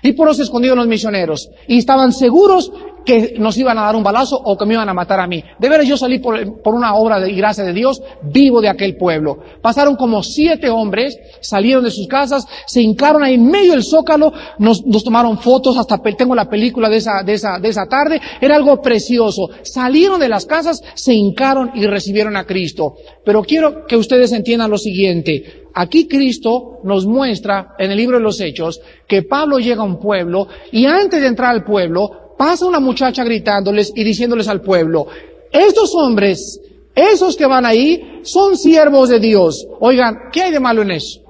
[0.02, 1.50] Y por eso escondieron los misioneros.
[1.66, 2.70] Y estaban seguros
[3.05, 5.42] que nos iban a dar un balazo o que me iban a matar a mí.
[5.59, 9.38] De veras yo salí por, una obra de gracia de Dios vivo de aquel pueblo.
[9.61, 14.32] Pasaron como siete hombres, salieron de sus casas, se hincaron ahí en medio del zócalo,
[14.59, 18.57] nos, tomaron fotos, hasta tengo la película de esa, de, esa, de esa tarde, era
[18.57, 19.51] algo precioso.
[19.62, 22.94] Salieron de las casas, se hincaron y recibieron a Cristo.
[23.24, 25.61] Pero quiero que ustedes entiendan lo siguiente.
[25.74, 29.98] Aquí Cristo nos muestra en el libro de los Hechos que Pablo llega a un
[29.98, 35.07] pueblo y antes de entrar al pueblo pasa una muchacha gritándoles y diciéndoles al pueblo,
[35.53, 36.59] estos hombres,
[36.95, 39.66] esos que van ahí, son siervos de Dios.
[39.78, 41.20] Oigan, ¿qué hay de malo en eso?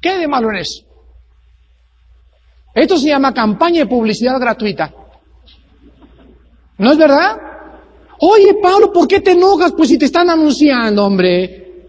[0.00, 0.82] ¿Qué hay de malo en eso?
[2.74, 4.90] Esto se llama campaña de publicidad gratuita.
[6.78, 7.36] ¿No es verdad?
[8.18, 9.74] Oye, Pablo, ¿por qué te enojas?
[9.76, 11.88] Pues si te están anunciando, hombre.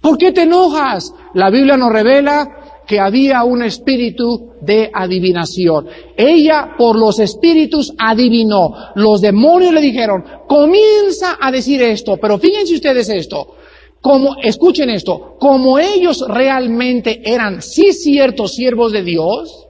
[0.00, 1.12] ¿Por qué te enojas?
[1.32, 5.86] La Biblia nos revela que había un espíritu de adivinación.
[6.16, 8.72] Ella por los espíritus adivinó.
[8.94, 13.54] Los demonios le dijeron, comienza a decir esto, pero fíjense ustedes esto.
[14.00, 19.63] Como, escuchen esto, como ellos realmente eran sí ciertos siervos de Dios,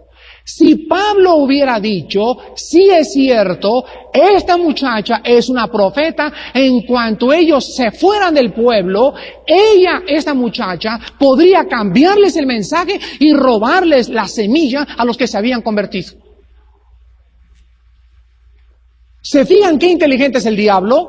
[0.46, 3.82] si Pablo hubiera dicho, sí es cierto,
[4.12, 9.14] esta muchacha es una profeta, en cuanto ellos se fueran del pueblo,
[9.46, 15.38] ella, esta muchacha, podría cambiarles el mensaje y robarles la semilla a los que se
[15.38, 16.12] habían convertido.
[19.22, 21.08] ¿Se fijan qué inteligente es el diablo?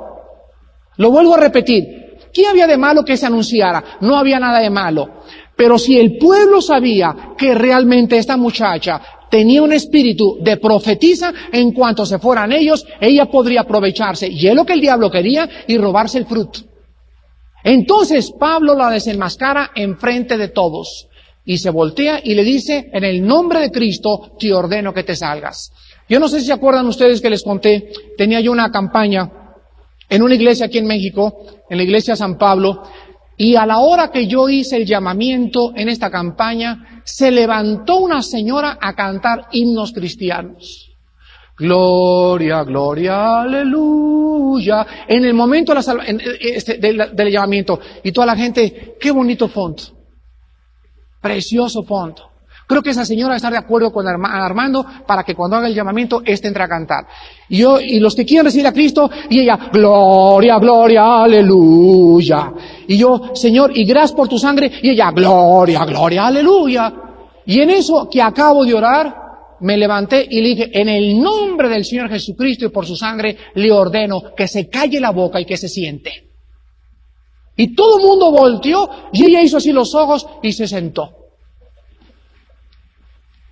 [0.95, 2.05] Lo vuelvo a repetir.
[2.33, 3.97] ¿Qué había de malo que se anunciara?
[3.99, 5.23] No había nada de malo.
[5.55, 11.71] Pero si el pueblo sabía que realmente esta muchacha tenía un espíritu de profetiza, en
[11.71, 14.27] cuanto se fueran ellos, ella podría aprovecharse.
[14.27, 16.59] Y es lo que el diablo quería y robarse el fruto.
[17.63, 21.07] Entonces Pablo la desenmascara en frente de todos
[21.45, 25.15] y se voltea y le dice, en el nombre de Cristo te ordeno que te
[25.15, 25.71] salgas.
[26.07, 29.31] Yo no sé si se acuerdan ustedes que les conté, tenía yo una campaña
[30.07, 32.83] en una iglesia aquí en México, en la iglesia San Pablo,
[33.37, 38.21] y a la hora que yo hice el llamamiento en esta campaña, se levantó una
[38.21, 40.91] señora a cantar himnos cristianos.
[41.57, 44.85] Gloria, gloria, aleluya.
[45.07, 45.73] En el momento
[46.39, 47.79] este, del llamamiento.
[48.03, 49.83] Y toda la gente, qué bonito fondo.
[51.21, 52.34] Precioso fondo.
[52.67, 56.21] Creo que esa señora está de acuerdo con Armando para que cuando haga el llamamiento,
[56.25, 57.05] éste entre a cantar.
[57.47, 62.51] Y yo, y los que quieren recibir a Cristo, y ella, gloria, gloria, aleluya.
[62.87, 66.93] Y yo, Señor, y gracias por tu sangre, y ella, gloria, gloria, aleluya.
[67.45, 69.15] Y en eso que acabo de orar,
[69.59, 73.37] me levanté y le dije, en el nombre del Señor Jesucristo y por su sangre,
[73.53, 76.31] le ordeno que se calle la boca y que se siente.
[77.55, 81.24] Y todo el mundo volteó y ella hizo así los ojos y se sentó.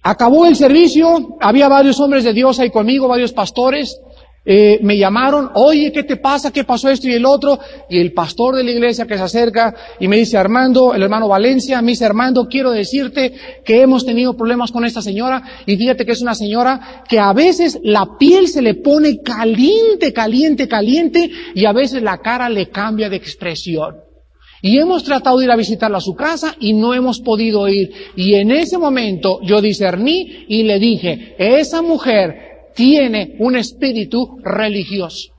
[0.03, 3.99] Acabó el servicio, había varios hombres de Dios ahí conmigo, varios pastores,
[4.45, 6.51] eh, me llamaron, oye, ¿qué te pasa?
[6.51, 7.57] ¿Qué pasó esto y el otro?
[7.89, 11.29] Y el pastor de la iglesia que se acerca y me dice, Armando, el hermano
[11.29, 13.33] Valencia, me dice, Armando, quiero decirte
[13.63, 17.31] que hemos tenido problemas con esta señora y fíjate que es una señora que a
[17.31, 22.69] veces la piel se le pone caliente, caliente, caliente y a veces la cara le
[22.69, 24.02] cambia de expresión.
[24.65, 27.91] Y hemos tratado de ir a visitarla a su casa y no hemos podido ir.
[28.15, 35.33] Y en ese momento yo discerní y le dije, esa mujer tiene un espíritu religioso.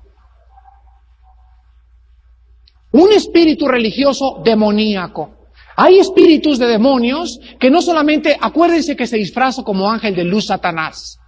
[2.93, 5.49] Un espíritu religioso demoníaco.
[5.75, 10.49] Hay espíritus de demonios que no solamente, acuérdense que se disfraza como ángel de luz
[10.49, 11.19] Satanás.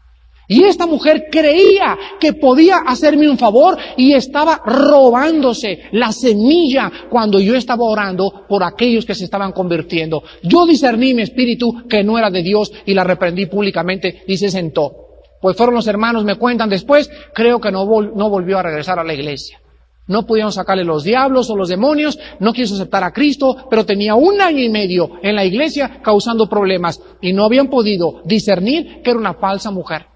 [0.49, 7.41] Y esta mujer creía que podía hacerme un favor y estaba robándose la semilla cuando
[7.41, 10.23] yo estaba orando por aquellos que se estaban convirtiendo.
[10.43, 14.51] Yo discerní mi espíritu que no era de Dios y la reprendí públicamente y se
[14.51, 15.07] sentó.
[15.41, 19.15] Pues fueron los hermanos, me cuentan después, creo que no, volvió a regresar a la
[19.15, 19.61] iglesia.
[20.09, 24.15] No pudieron sacarle los diablos o los demonios, no quiso aceptar a Cristo, pero tenía
[24.15, 29.11] un año y medio en la iglesia causando problemas y no habían podido discernir que
[29.11, 30.07] era una falsa mujer.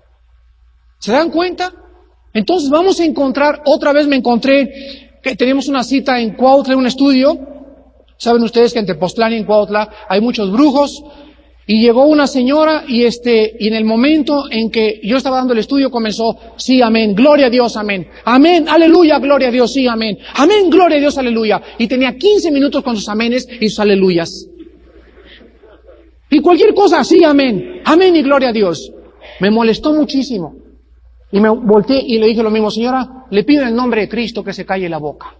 [1.01, 1.75] ¿Se dan cuenta?
[2.33, 6.87] Entonces vamos a encontrar, otra vez me encontré que tenemos una cita en Cuautla, un
[6.87, 7.37] estudio.
[8.17, 11.03] Saben ustedes que en Tepoztlán y en Cuautla hay muchos brujos,
[11.71, 15.53] y llegó una señora y este, y en el momento en que yo estaba dando
[15.53, 19.87] el estudio comenzó, sí, amén, gloria a Dios, amén, amén, aleluya, gloria a Dios, sí,
[19.87, 21.63] amén, amén, gloria a Dios, aleluya.
[21.79, 24.49] Y tenía 15 minutos con sus amenes y sus aleluyas.
[26.29, 28.93] Y cualquier cosa, sí, amén, amén y gloria a Dios.
[29.39, 30.57] Me molestó muchísimo.
[31.33, 34.09] Y me volteé y le dije lo mismo, señora, le pido en el nombre de
[34.09, 35.35] Cristo que se calle la boca.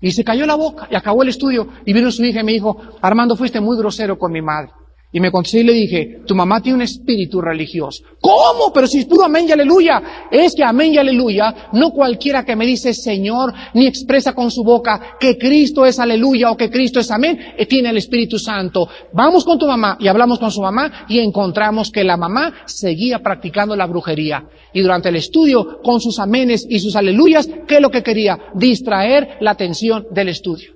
[0.00, 2.52] Y se cayó la boca y acabó el estudio y vino su hija y me
[2.52, 4.70] dijo, Armando, fuiste muy grosero con mi madre.
[5.12, 8.02] Y me contesté y le dije, tu mamá tiene un espíritu religioso.
[8.20, 8.72] ¿Cómo?
[8.74, 10.02] Pero si es puro amén y aleluya.
[10.30, 14.64] Es que amén y aleluya, no cualquiera que me dice Señor, ni expresa con su
[14.64, 18.88] boca que Cristo es aleluya o que Cristo es amén, eh, tiene el Espíritu Santo.
[19.12, 23.20] Vamos con tu mamá y hablamos con su mamá y encontramos que la mamá seguía
[23.20, 24.44] practicando la brujería.
[24.72, 28.38] Y durante el estudio, con sus amenes y sus aleluyas, ¿qué es lo que quería?
[28.54, 30.75] Distraer la atención del estudio.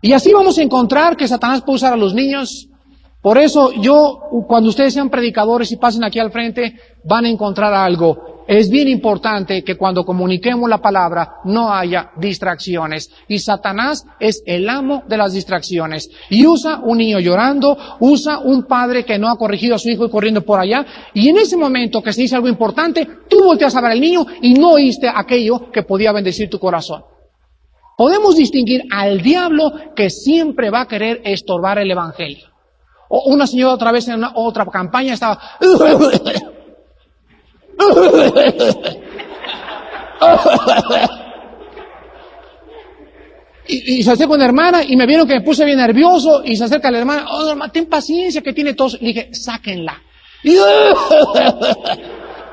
[0.00, 2.68] Y así vamos a encontrar que Satanás puede usar a los niños.
[3.20, 7.74] Por eso yo, cuando ustedes sean predicadores y pasen aquí al frente, van a encontrar
[7.74, 8.44] algo.
[8.46, 13.10] Es bien importante que cuando comuniquemos la palabra no haya distracciones.
[13.26, 16.08] Y Satanás es el amo de las distracciones.
[16.30, 20.06] Y usa un niño llorando, usa un padre que no ha corregido a su hijo
[20.06, 20.86] y corriendo por allá.
[21.12, 24.24] Y en ese momento que se dice algo importante, tú volteas a ver al niño
[24.40, 27.02] y no oíste aquello que podía bendecir tu corazón.
[27.98, 32.46] Podemos distinguir al diablo que siempre va a querer estorbar el Evangelio.
[33.08, 35.36] O una señora otra vez en otra campaña estaba...
[43.70, 46.64] Y, se acerca una hermana y me vieron que me puse bien nervioso y se
[46.64, 48.98] acerca la hermana, oh, ten paciencia que tiene tos.
[48.98, 50.00] Le dije, sáquenla.
[50.42, 50.56] Y,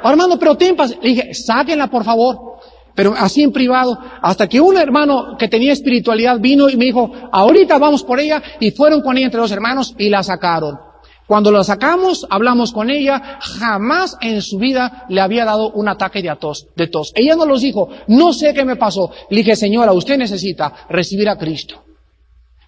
[0.04, 1.02] hermano, pero ten paciencia.
[1.02, 2.55] Le dije, sáquenla por favor
[2.96, 7.12] pero así en privado, hasta que un hermano que tenía espiritualidad vino y me dijo,
[7.32, 10.80] ahorita vamos por ella, y fueron con ella entre los hermanos y la sacaron.
[11.28, 16.22] Cuando la sacamos, hablamos con ella, jamás en su vida le había dado un ataque
[16.22, 17.12] de tos, de tos.
[17.16, 19.12] Ella nos los dijo, no sé qué me pasó.
[19.32, 21.84] Le dije, señora, usted necesita recibir a Cristo.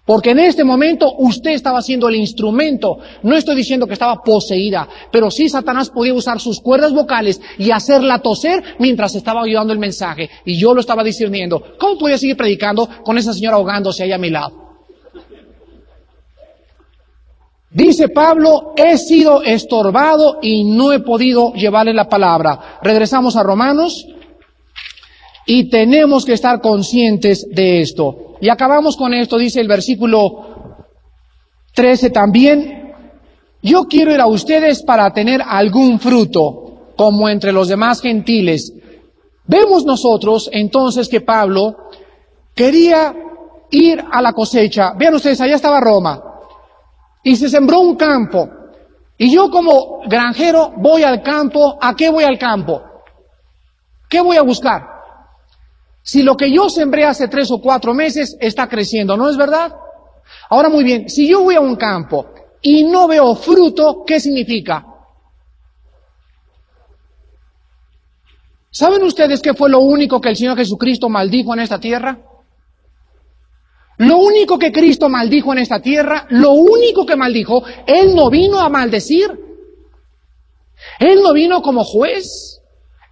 [0.08, 2.98] Porque en este momento usted estaba siendo el instrumento.
[3.24, 7.72] No estoy diciendo que estaba poseída, pero sí Satanás podía usar sus cuerdas vocales y
[7.72, 10.30] hacerla toser mientras estaba ayudando el mensaje.
[10.46, 11.62] Y yo lo estaba discerniendo.
[11.78, 14.78] ¿Cómo podía seguir predicando con esa señora ahogándose ahí a mi lado?
[17.70, 22.78] Dice Pablo, he sido estorbado y no he podido llevarle la palabra.
[22.82, 24.06] Regresamos a Romanos
[25.44, 28.27] y tenemos que estar conscientes de esto.
[28.40, 30.86] Y acabamos con esto, dice el versículo
[31.74, 32.94] 13 también.
[33.62, 38.72] Yo quiero ir a ustedes para tener algún fruto, como entre los demás gentiles.
[39.46, 41.76] Vemos nosotros entonces que Pablo
[42.54, 43.14] quería
[43.70, 44.92] ir a la cosecha.
[44.96, 46.20] Vean ustedes, allá estaba Roma.
[47.22, 48.48] Y se sembró un campo.
[49.16, 51.78] Y yo como granjero voy al campo.
[51.80, 52.82] ¿A qué voy al campo?
[54.08, 54.97] ¿Qué voy a buscar?
[56.08, 59.76] Si lo que yo sembré hace tres o cuatro meses está creciendo, ¿no es verdad?
[60.48, 62.32] Ahora muy bien, si yo voy a un campo
[62.62, 64.86] y no veo fruto, ¿qué significa?
[68.70, 72.18] ¿Saben ustedes qué fue lo único que el Señor Jesucristo maldijo en esta tierra?
[73.98, 78.58] Lo único que Cristo maldijo en esta tierra, lo único que maldijo, Él no vino
[78.60, 79.28] a maldecir.
[81.00, 82.62] Él no vino como juez.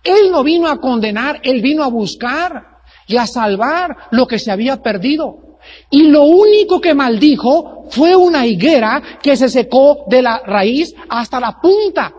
[0.03, 2.76] Él no vino a condenar, Él vino a buscar
[3.07, 5.47] y a salvar lo que se había perdido.
[5.91, 11.41] Y lo único que maldijo fue una higuera que se secó de la raíz hasta
[11.41, 12.13] la punta.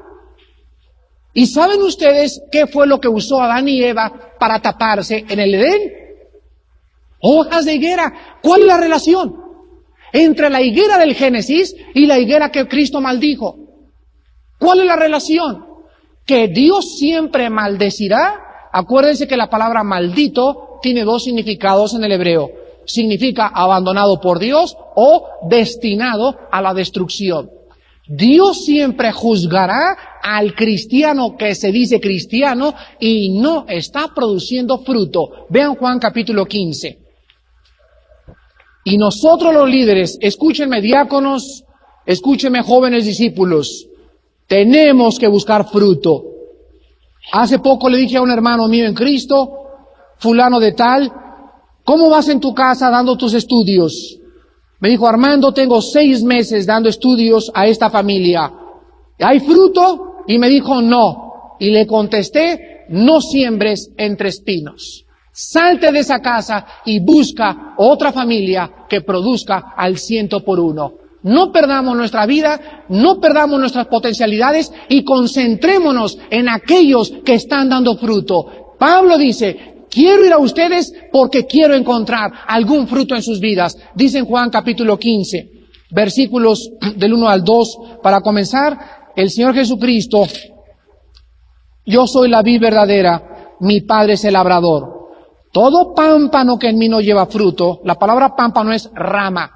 [1.33, 5.53] ¿Y saben ustedes qué fue lo que usó Adán y Eva para taparse en el
[5.55, 5.93] Edén?
[7.19, 8.39] Hojas de higuera.
[8.41, 9.35] ¿Cuál es la relación
[10.13, 13.55] entre la higuera del Génesis y la higuera que Cristo maldijo?
[14.57, 15.65] ¿Cuál es la relación?
[16.25, 18.69] Que Dios siempre maldecirá.
[18.71, 22.49] Acuérdense que la palabra maldito tiene dos significados en el hebreo
[22.88, 27.51] significa abandonado por Dios o destinado a la destrucción.
[28.07, 35.45] Dios siempre juzgará al cristiano que se dice cristiano y no está produciendo fruto.
[35.49, 36.99] Vean Juan capítulo 15.
[38.86, 41.65] Y nosotros los líderes, escúchenme diáconos,
[42.05, 43.86] escúchenme jóvenes discípulos,
[44.47, 46.23] tenemos que buscar fruto.
[47.34, 49.66] Hace poco le dije a un hermano mío en Cristo,
[50.20, 51.11] fulano de tal,
[51.88, 54.20] ¿Cómo vas en tu casa dando tus estudios?
[54.82, 58.51] Me dijo, Armando, tengo seis meses dando estudios a esta familia.
[59.20, 60.18] ¿Hay fruto?
[60.28, 61.55] Y me dijo, no.
[61.61, 65.05] Y le contesté, no siembres entre espinos.
[65.32, 70.91] Salte de esa casa y busca otra familia que produzca al ciento por uno.
[71.24, 77.95] No perdamos nuestra vida, no perdamos nuestras potencialidades y concentrémonos en aquellos que están dando
[77.95, 78.76] fruto.
[78.78, 83.77] Pablo dice, Quiero ir a ustedes porque quiero encontrar algún fruto en sus vidas.
[83.95, 85.51] Dice en Juan capítulo 15,
[85.91, 87.77] versículos del 1 al 2.
[88.03, 90.23] Para comenzar, el Señor Jesucristo,
[91.85, 94.95] yo soy la vid verdadera, mi Padre es el labrador.
[95.51, 99.51] Todo pámpano que en mí no lleva fruto, la palabra pámpano es rama.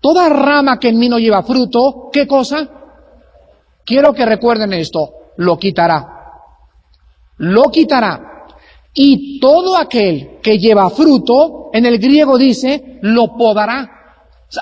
[0.00, 2.68] Toda rama que en mí no lleva fruto, ¿qué cosa?
[3.84, 6.16] Quiero que recuerden esto, lo quitará.
[7.38, 8.29] Lo quitará
[8.92, 13.88] y todo aquel que lleva fruto, en el griego dice, lo podará.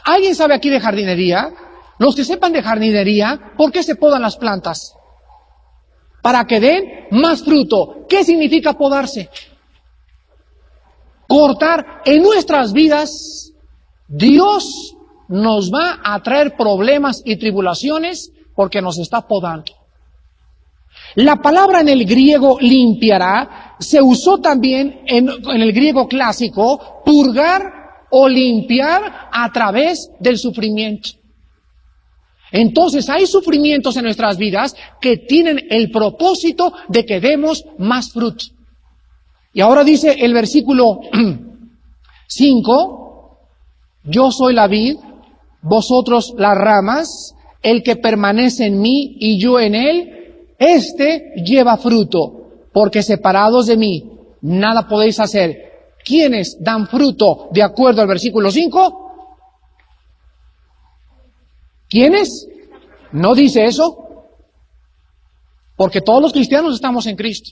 [0.05, 1.51] ¿Alguien sabe aquí de jardinería?
[1.99, 4.95] Los que sepan de jardinería, ¿por qué se podan las plantas?
[6.23, 8.07] Para que den más fruto.
[8.09, 9.31] ¿Qué significa podarse?
[11.27, 13.53] Cortar en nuestras vidas,
[14.07, 14.97] Dios
[15.29, 19.78] nos va a traer problemas y tribulaciones porque nos está podando.
[21.15, 27.63] La palabra en el griego limpiará se usó también en, el griego clásico purgar
[28.11, 31.11] o limpiar a través del sufrimiento.
[32.51, 38.47] Entonces hay sufrimientos en nuestras vidas que tienen el propósito de que demos más fruto.
[39.53, 41.01] Y ahora dice el versículo
[42.29, 43.39] 5,
[44.05, 44.97] yo soy la vid,
[45.63, 50.18] vosotros las ramas, el que permanece en mí y yo en él,
[50.59, 55.69] este lleva fruto, porque separados de mí nada podéis hacer.
[56.05, 59.09] ¿Quiénes dan fruto de acuerdo al versículo 5?
[61.89, 62.49] ¿Quiénes?
[63.13, 64.27] ¿No dice eso?
[65.77, 67.51] Porque todos los cristianos estamos en Cristo.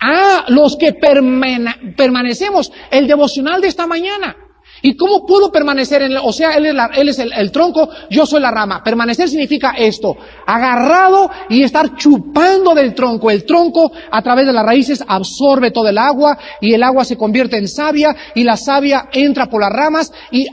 [0.00, 2.72] Ah, los que permanecemos.
[2.90, 4.36] El devocional de esta mañana.
[4.84, 6.18] ¿Y cómo puedo permanecer en él?
[6.22, 6.66] O sea, él
[7.08, 8.82] es, el, tronco, yo soy la rama.
[8.82, 13.30] Permanecer significa esto, agarrado y estar chupando del tronco.
[13.30, 17.16] El tronco a través de las raíces absorbe todo el agua y el agua se
[17.16, 20.48] convierte en savia y la savia entra por las ramas y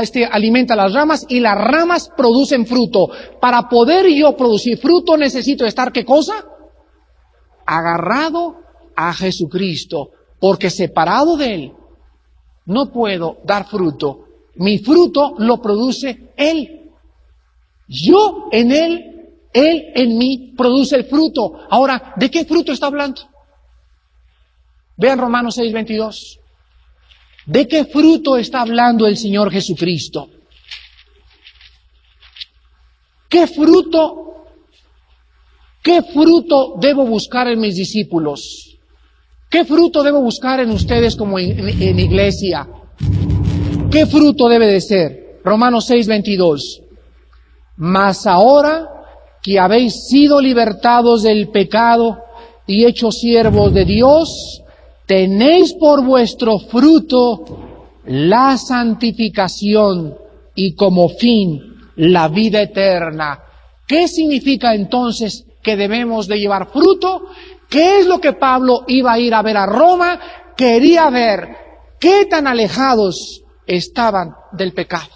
[0.00, 3.08] este, alimenta las ramas y las ramas producen fruto.
[3.40, 6.34] Para poder yo producir fruto necesito estar qué cosa?
[7.66, 8.58] Agarrado
[8.94, 11.72] a Jesucristo, porque separado de Él
[12.66, 14.26] no puedo dar fruto.
[14.56, 16.90] Mi fruto lo produce Él.
[17.88, 21.60] Yo en Él, Él en mí produce el fruto.
[21.70, 23.22] Ahora, ¿de qué fruto está hablando?
[24.96, 26.40] Vean Romanos 6, 22.
[27.46, 30.30] ¿De qué fruto está hablando el Señor Jesucristo?
[33.28, 34.46] ¿Qué fruto,
[35.82, 38.75] qué fruto debo buscar en mis discípulos?
[39.56, 42.68] ¿Qué fruto debo buscar en ustedes como en, iglesia?
[43.90, 45.40] ¿Qué fruto debe de ser?
[45.42, 46.82] Romanos 6, 22.
[47.76, 48.86] Mas ahora
[49.42, 52.18] que habéis sido libertados del pecado
[52.66, 54.62] y hechos siervos de Dios,
[55.06, 57.42] tenéis por vuestro fruto
[58.04, 60.18] la santificación
[60.54, 63.40] y como fin la vida eterna.
[63.88, 67.22] ¿Qué significa entonces que debemos de llevar fruto?
[67.68, 70.20] ¿Qué es lo que Pablo iba a ir a ver a Roma?
[70.56, 71.56] Quería ver
[71.98, 75.10] qué tan alejados estaban del pecado.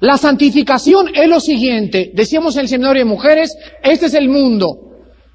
[0.00, 2.10] La santificación es lo siguiente.
[2.14, 4.78] Decíamos el seminario de mujeres, este es el mundo.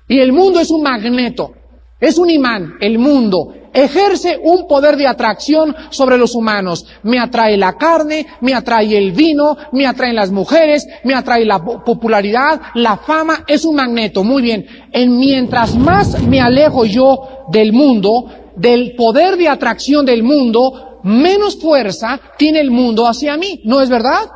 [0.07, 1.53] Y el mundo es un magneto,
[2.01, 3.53] es un imán, el mundo.
[3.71, 6.85] Ejerce un poder de atracción sobre los humanos.
[7.03, 11.63] Me atrae la carne, me atrae el vino, me atraen las mujeres, me atrae la
[11.63, 14.23] popularidad, la fama, es un magneto.
[14.23, 14.65] Muy bien.
[14.91, 18.25] En mientras más me alejo yo del mundo,
[18.55, 23.61] del poder de atracción del mundo, menos fuerza tiene el mundo hacia mí.
[23.63, 24.27] ¿No es verdad?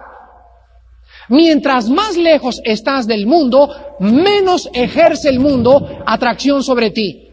[1.29, 7.24] Mientras más lejos estás del mundo, menos ejerce el mundo atracción sobre ti.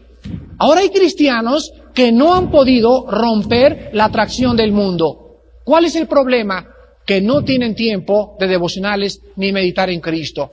[0.57, 5.39] Ahora hay cristianos que no han podido romper la atracción del mundo.
[5.63, 6.67] ¿Cuál es el problema?
[7.05, 10.51] Que no tienen tiempo de devocionales ni meditar en Cristo.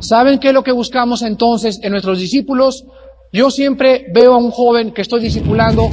[0.00, 2.84] ¿Saben qué es lo que buscamos entonces en nuestros discípulos?
[3.32, 5.88] Yo siempre veo a un joven que estoy discipulando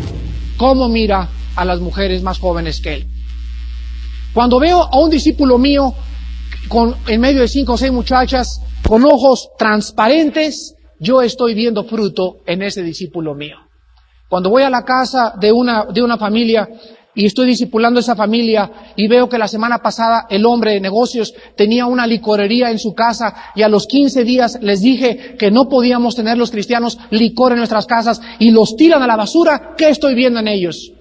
[0.58, 3.08] cómo mira a las mujeres más jóvenes que él.
[4.34, 5.94] Cuando veo a un discípulo mío
[6.68, 12.38] con, en medio de cinco o seis muchachas con ojos transparentes, yo estoy viendo fruto
[12.46, 13.58] en ese discípulo mío.
[14.30, 16.70] Cuando voy a la casa de una, de una familia
[17.16, 21.34] y estoy discipulando esa familia y veo que la semana pasada el hombre de negocios
[21.56, 25.68] tenía una licorería en su casa y a los 15 días les dije que no
[25.68, 29.90] podíamos tener los cristianos licor en nuestras casas y los tiran a la basura, ¿qué
[29.90, 30.92] estoy viendo en ellos?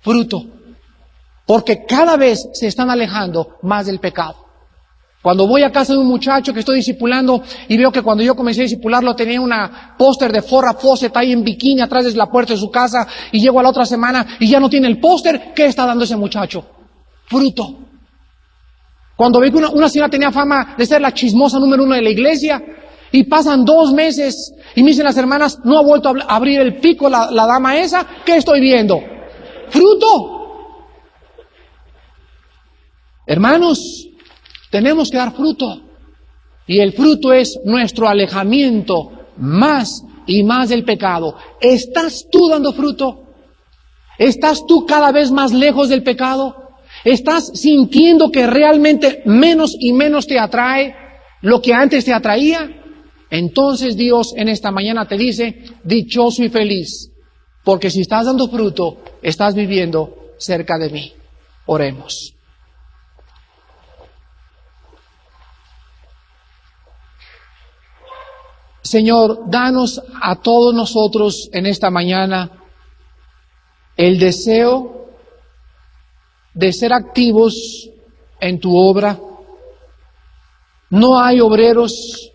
[0.00, 0.44] Fruto.
[1.44, 4.45] Porque cada vez se están alejando más del pecado.
[5.26, 8.36] Cuando voy a casa de un muchacho que estoy discipulando y veo que cuando yo
[8.36, 12.26] comencé a discipularlo tenía una póster de Forra Fawcett ahí en bikini atrás de la
[12.26, 15.00] puerta de su casa y llego a la otra semana y ya no tiene el
[15.00, 16.64] póster, ¿qué está dando ese muchacho?
[17.24, 17.76] Fruto.
[19.16, 22.10] Cuando veo que una, señora tenía fama de ser la chismosa número uno de la
[22.10, 22.62] iglesia
[23.10, 26.76] y pasan dos meses y me dicen las hermanas, no ha vuelto a abrir el
[26.76, 29.00] pico la, la dama esa, ¿qué estoy viendo?
[29.70, 30.34] Fruto.
[33.26, 34.06] Hermanos,
[34.76, 35.80] tenemos que dar fruto.
[36.66, 41.34] Y el fruto es nuestro alejamiento más y más del pecado.
[41.62, 43.22] ¿Estás tú dando fruto?
[44.18, 46.54] ¿Estás tú cada vez más lejos del pecado?
[47.04, 50.94] ¿Estás sintiendo que realmente menos y menos te atrae
[51.40, 52.68] lo que antes te atraía?
[53.30, 57.10] Entonces Dios en esta mañana te dice, dichoso y feliz,
[57.64, 61.12] porque si estás dando fruto, estás viviendo cerca de mí.
[61.64, 62.35] Oremos.
[68.86, 72.52] Señor, danos a todos nosotros en esta mañana
[73.96, 75.08] el deseo
[76.54, 77.90] de ser activos
[78.40, 79.18] en tu obra.
[80.90, 82.30] No hay obreros,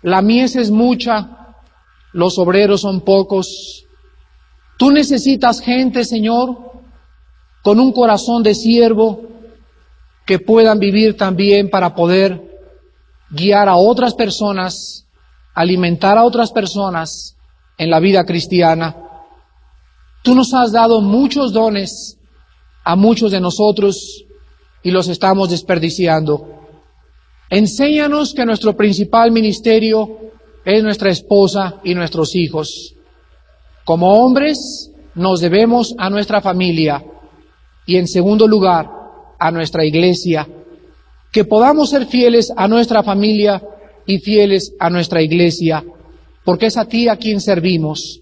[0.00, 1.54] la mies es mucha,
[2.14, 3.84] los obreros son pocos.
[4.78, 6.56] Tú necesitas gente, Señor,
[7.62, 9.20] con un corazón de siervo
[10.24, 12.42] que puedan vivir también para poder
[13.28, 15.04] guiar a otras personas
[15.58, 17.36] alimentar a otras personas
[17.78, 18.94] en la vida cristiana.
[20.22, 22.16] Tú nos has dado muchos dones
[22.84, 24.24] a muchos de nosotros
[24.84, 26.46] y los estamos desperdiciando.
[27.50, 30.30] Enséñanos que nuestro principal ministerio
[30.64, 32.94] es nuestra esposa y nuestros hijos.
[33.84, 37.04] Como hombres nos debemos a nuestra familia
[37.84, 38.88] y en segundo lugar
[39.40, 40.46] a nuestra iglesia.
[41.32, 43.60] Que podamos ser fieles a nuestra familia
[44.08, 45.84] y fieles a nuestra iglesia,
[46.42, 48.20] porque es a ti a quien servimos.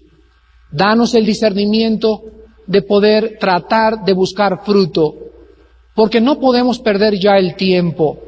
[0.69, 2.23] Danos el discernimiento
[2.67, 5.15] de poder tratar de buscar fruto,
[5.95, 8.19] porque no podemos perder ya el tiempo.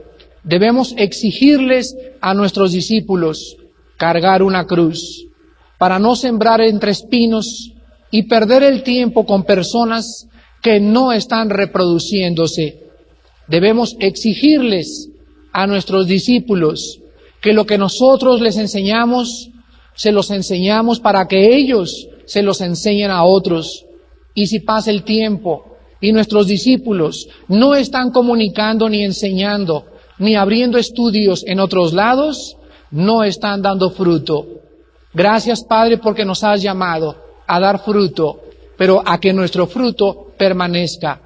[0.42, 3.58] Debemos exigirles a nuestros discípulos
[3.98, 5.28] cargar una cruz
[5.78, 7.74] para no sembrar entre espinos
[8.10, 10.30] y perder el tiempo con personas
[10.62, 12.88] que no están reproduciéndose.
[13.50, 15.10] Debemos exigirles
[15.52, 17.02] a nuestros discípulos
[17.42, 19.50] que lo que nosotros les enseñamos,
[19.96, 23.86] se los enseñamos para que ellos se los enseñen a otros.
[24.34, 29.86] Y si pasa el tiempo y nuestros discípulos no están comunicando ni enseñando,
[30.18, 32.58] ni abriendo estudios en otros lados,
[32.92, 34.46] no están dando fruto.
[35.14, 37.16] Gracias Padre porque nos has llamado
[37.48, 38.42] a dar fruto,
[38.78, 41.20] pero a que nuestro fruto permanezca,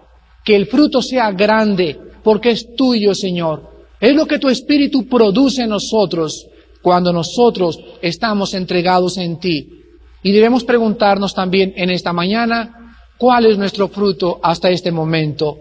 [0.43, 3.72] que el fruto sea grande, porque es tuyo, Señor,
[4.03, 6.45] es lo que tu Espíritu produce en nosotros
[6.81, 9.81] cuando nosotros estamos entregados en ti.
[10.21, 15.57] Y debemos preguntarnos también en esta mañana, ¿cuál es nuestro fruto hasta este momento?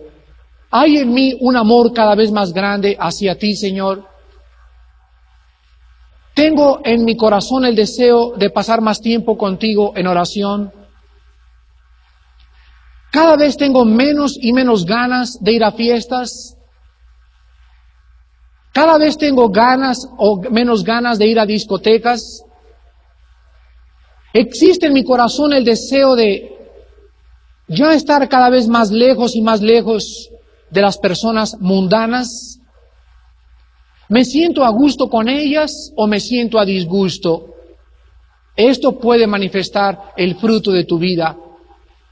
[0.73, 4.09] ¿Hay en mí un amor cada vez más grande hacia ti, Señor?
[6.35, 10.73] ¿Tengo en mi corazón el deseo de pasar más tiempo contigo en oración?
[13.13, 16.57] Cada vez tengo menos y menos ganas de ir a fiestas.
[18.73, 22.43] Cada vez tengo ganas o menos ganas de ir a discotecas.
[24.33, 26.53] Existe en mi corazón el deseo de
[27.69, 30.31] ya estar cada vez más lejos y más lejos
[30.71, 32.61] de las personas mundanas.
[34.09, 37.55] ¿Me siento a gusto con ellas o me siento a disgusto?
[38.57, 41.37] Esto puede manifestar el fruto de tu vida.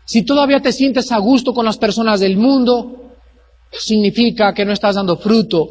[0.05, 3.13] Si todavía te sientes a gusto con las personas del mundo,
[3.71, 5.71] significa que no estás dando fruto.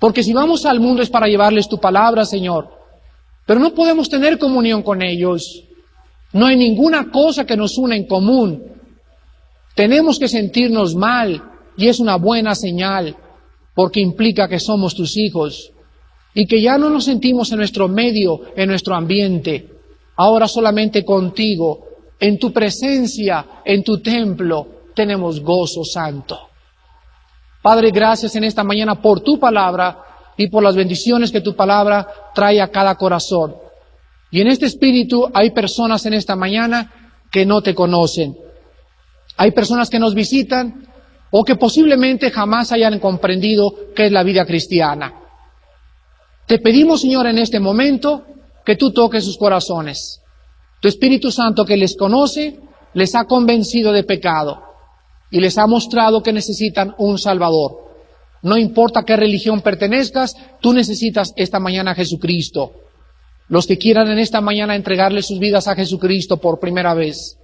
[0.00, 2.70] Porque si vamos al mundo es para llevarles tu palabra, Señor.
[3.46, 5.62] Pero no podemos tener comunión con ellos.
[6.32, 8.64] No hay ninguna cosa que nos una en común.
[9.74, 11.42] Tenemos que sentirnos mal
[11.76, 13.14] y es una buena señal
[13.74, 15.70] porque implica que somos tus hijos
[16.34, 19.68] y que ya no nos sentimos en nuestro medio, en nuestro ambiente,
[20.16, 21.86] ahora solamente contigo,
[22.18, 26.49] en tu presencia, en tu templo, tenemos gozo santo.
[27.62, 29.98] Padre, gracias en esta mañana por tu palabra
[30.36, 33.54] y por las bendiciones que tu palabra trae a cada corazón.
[34.30, 36.90] Y en este espíritu hay personas en esta mañana
[37.30, 38.34] que no te conocen.
[39.36, 40.86] Hay personas que nos visitan
[41.30, 45.12] o que posiblemente jamás hayan comprendido qué es la vida cristiana.
[46.46, 48.24] Te pedimos, Señor, en este momento
[48.64, 50.22] que tú toques sus corazones.
[50.80, 52.58] Tu Espíritu Santo que les conoce,
[52.94, 54.69] les ha convencido de pecado
[55.30, 57.90] y les ha mostrado que necesitan un Salvador.
[58.42, 62.72] No importa qué religión pertenezcas, tú necesitas esta mañana a Jesucristo.
[63.48, 67.36] Los que quieran en esta mañana entregarle sus vidas a Jesucristo por primera vez,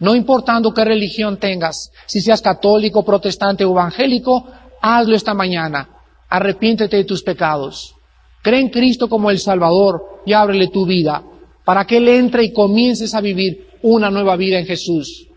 [0.00, 4.44] no importando qué religión tengas, si seas católico, protestante o evangélico,
[4.82, 5.88] hazlo esta mañana.
[6.28, 7.94] Arrepiéntete de tus pecados.
[8.42, 11.22] Cree en Cristo como el Salvador y ábrele tu vida
[11.64, 15.28] para que Él entre y comiences a vivir una nueva vida en Jesús.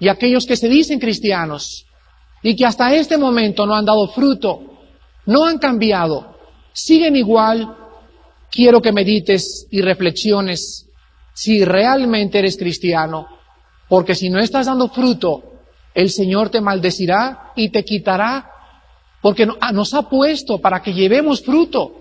[0.00, 1.86] Y aquellos que se dicen cristianos
[2.42, 4.62] y que hasta este momento no han dado fruto,
[5.26, 6.38] no han cambiado,
[6.72, 7.76] siguen igual,
[8.50, 10.88] quiero que medites y reflexiones
[11.34, 13.40] si realmente eres cristiano
[13.90, 15.42] porque si no estás dando fruto,
[15.92, 18.48] el Señor te maldecirá y te quitará,
[19.20, 21.96] porque ah, nos ha puesto para que llevemos fruto.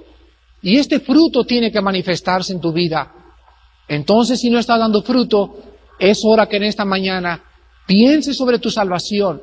[0.62, 3.12] Y este fruto tiene que manifestarse en tu vida.
[3.88, 5.58] Entonces, si no estás dando fruto,
[5.97, 7.41] es hora que en esta mañana
[7.90, 9.42] pienses sobre tu salvación,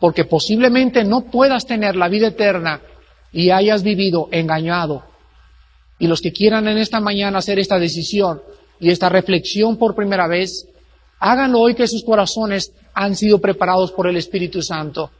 [0.00, 2.80] porque posiblemente no puedas tener la vida eterna
[3.32, 5.04] y hayas vivido engañado.
[6.00, 8.42] Y los que quieran en esta mañana hacer esta decisión
[8.80, 10.66] y esta reflexión por primera vez,
[11.18, 15.10] Háganlo hoy que sus corazones han sido preparados por el Espíritu Santo.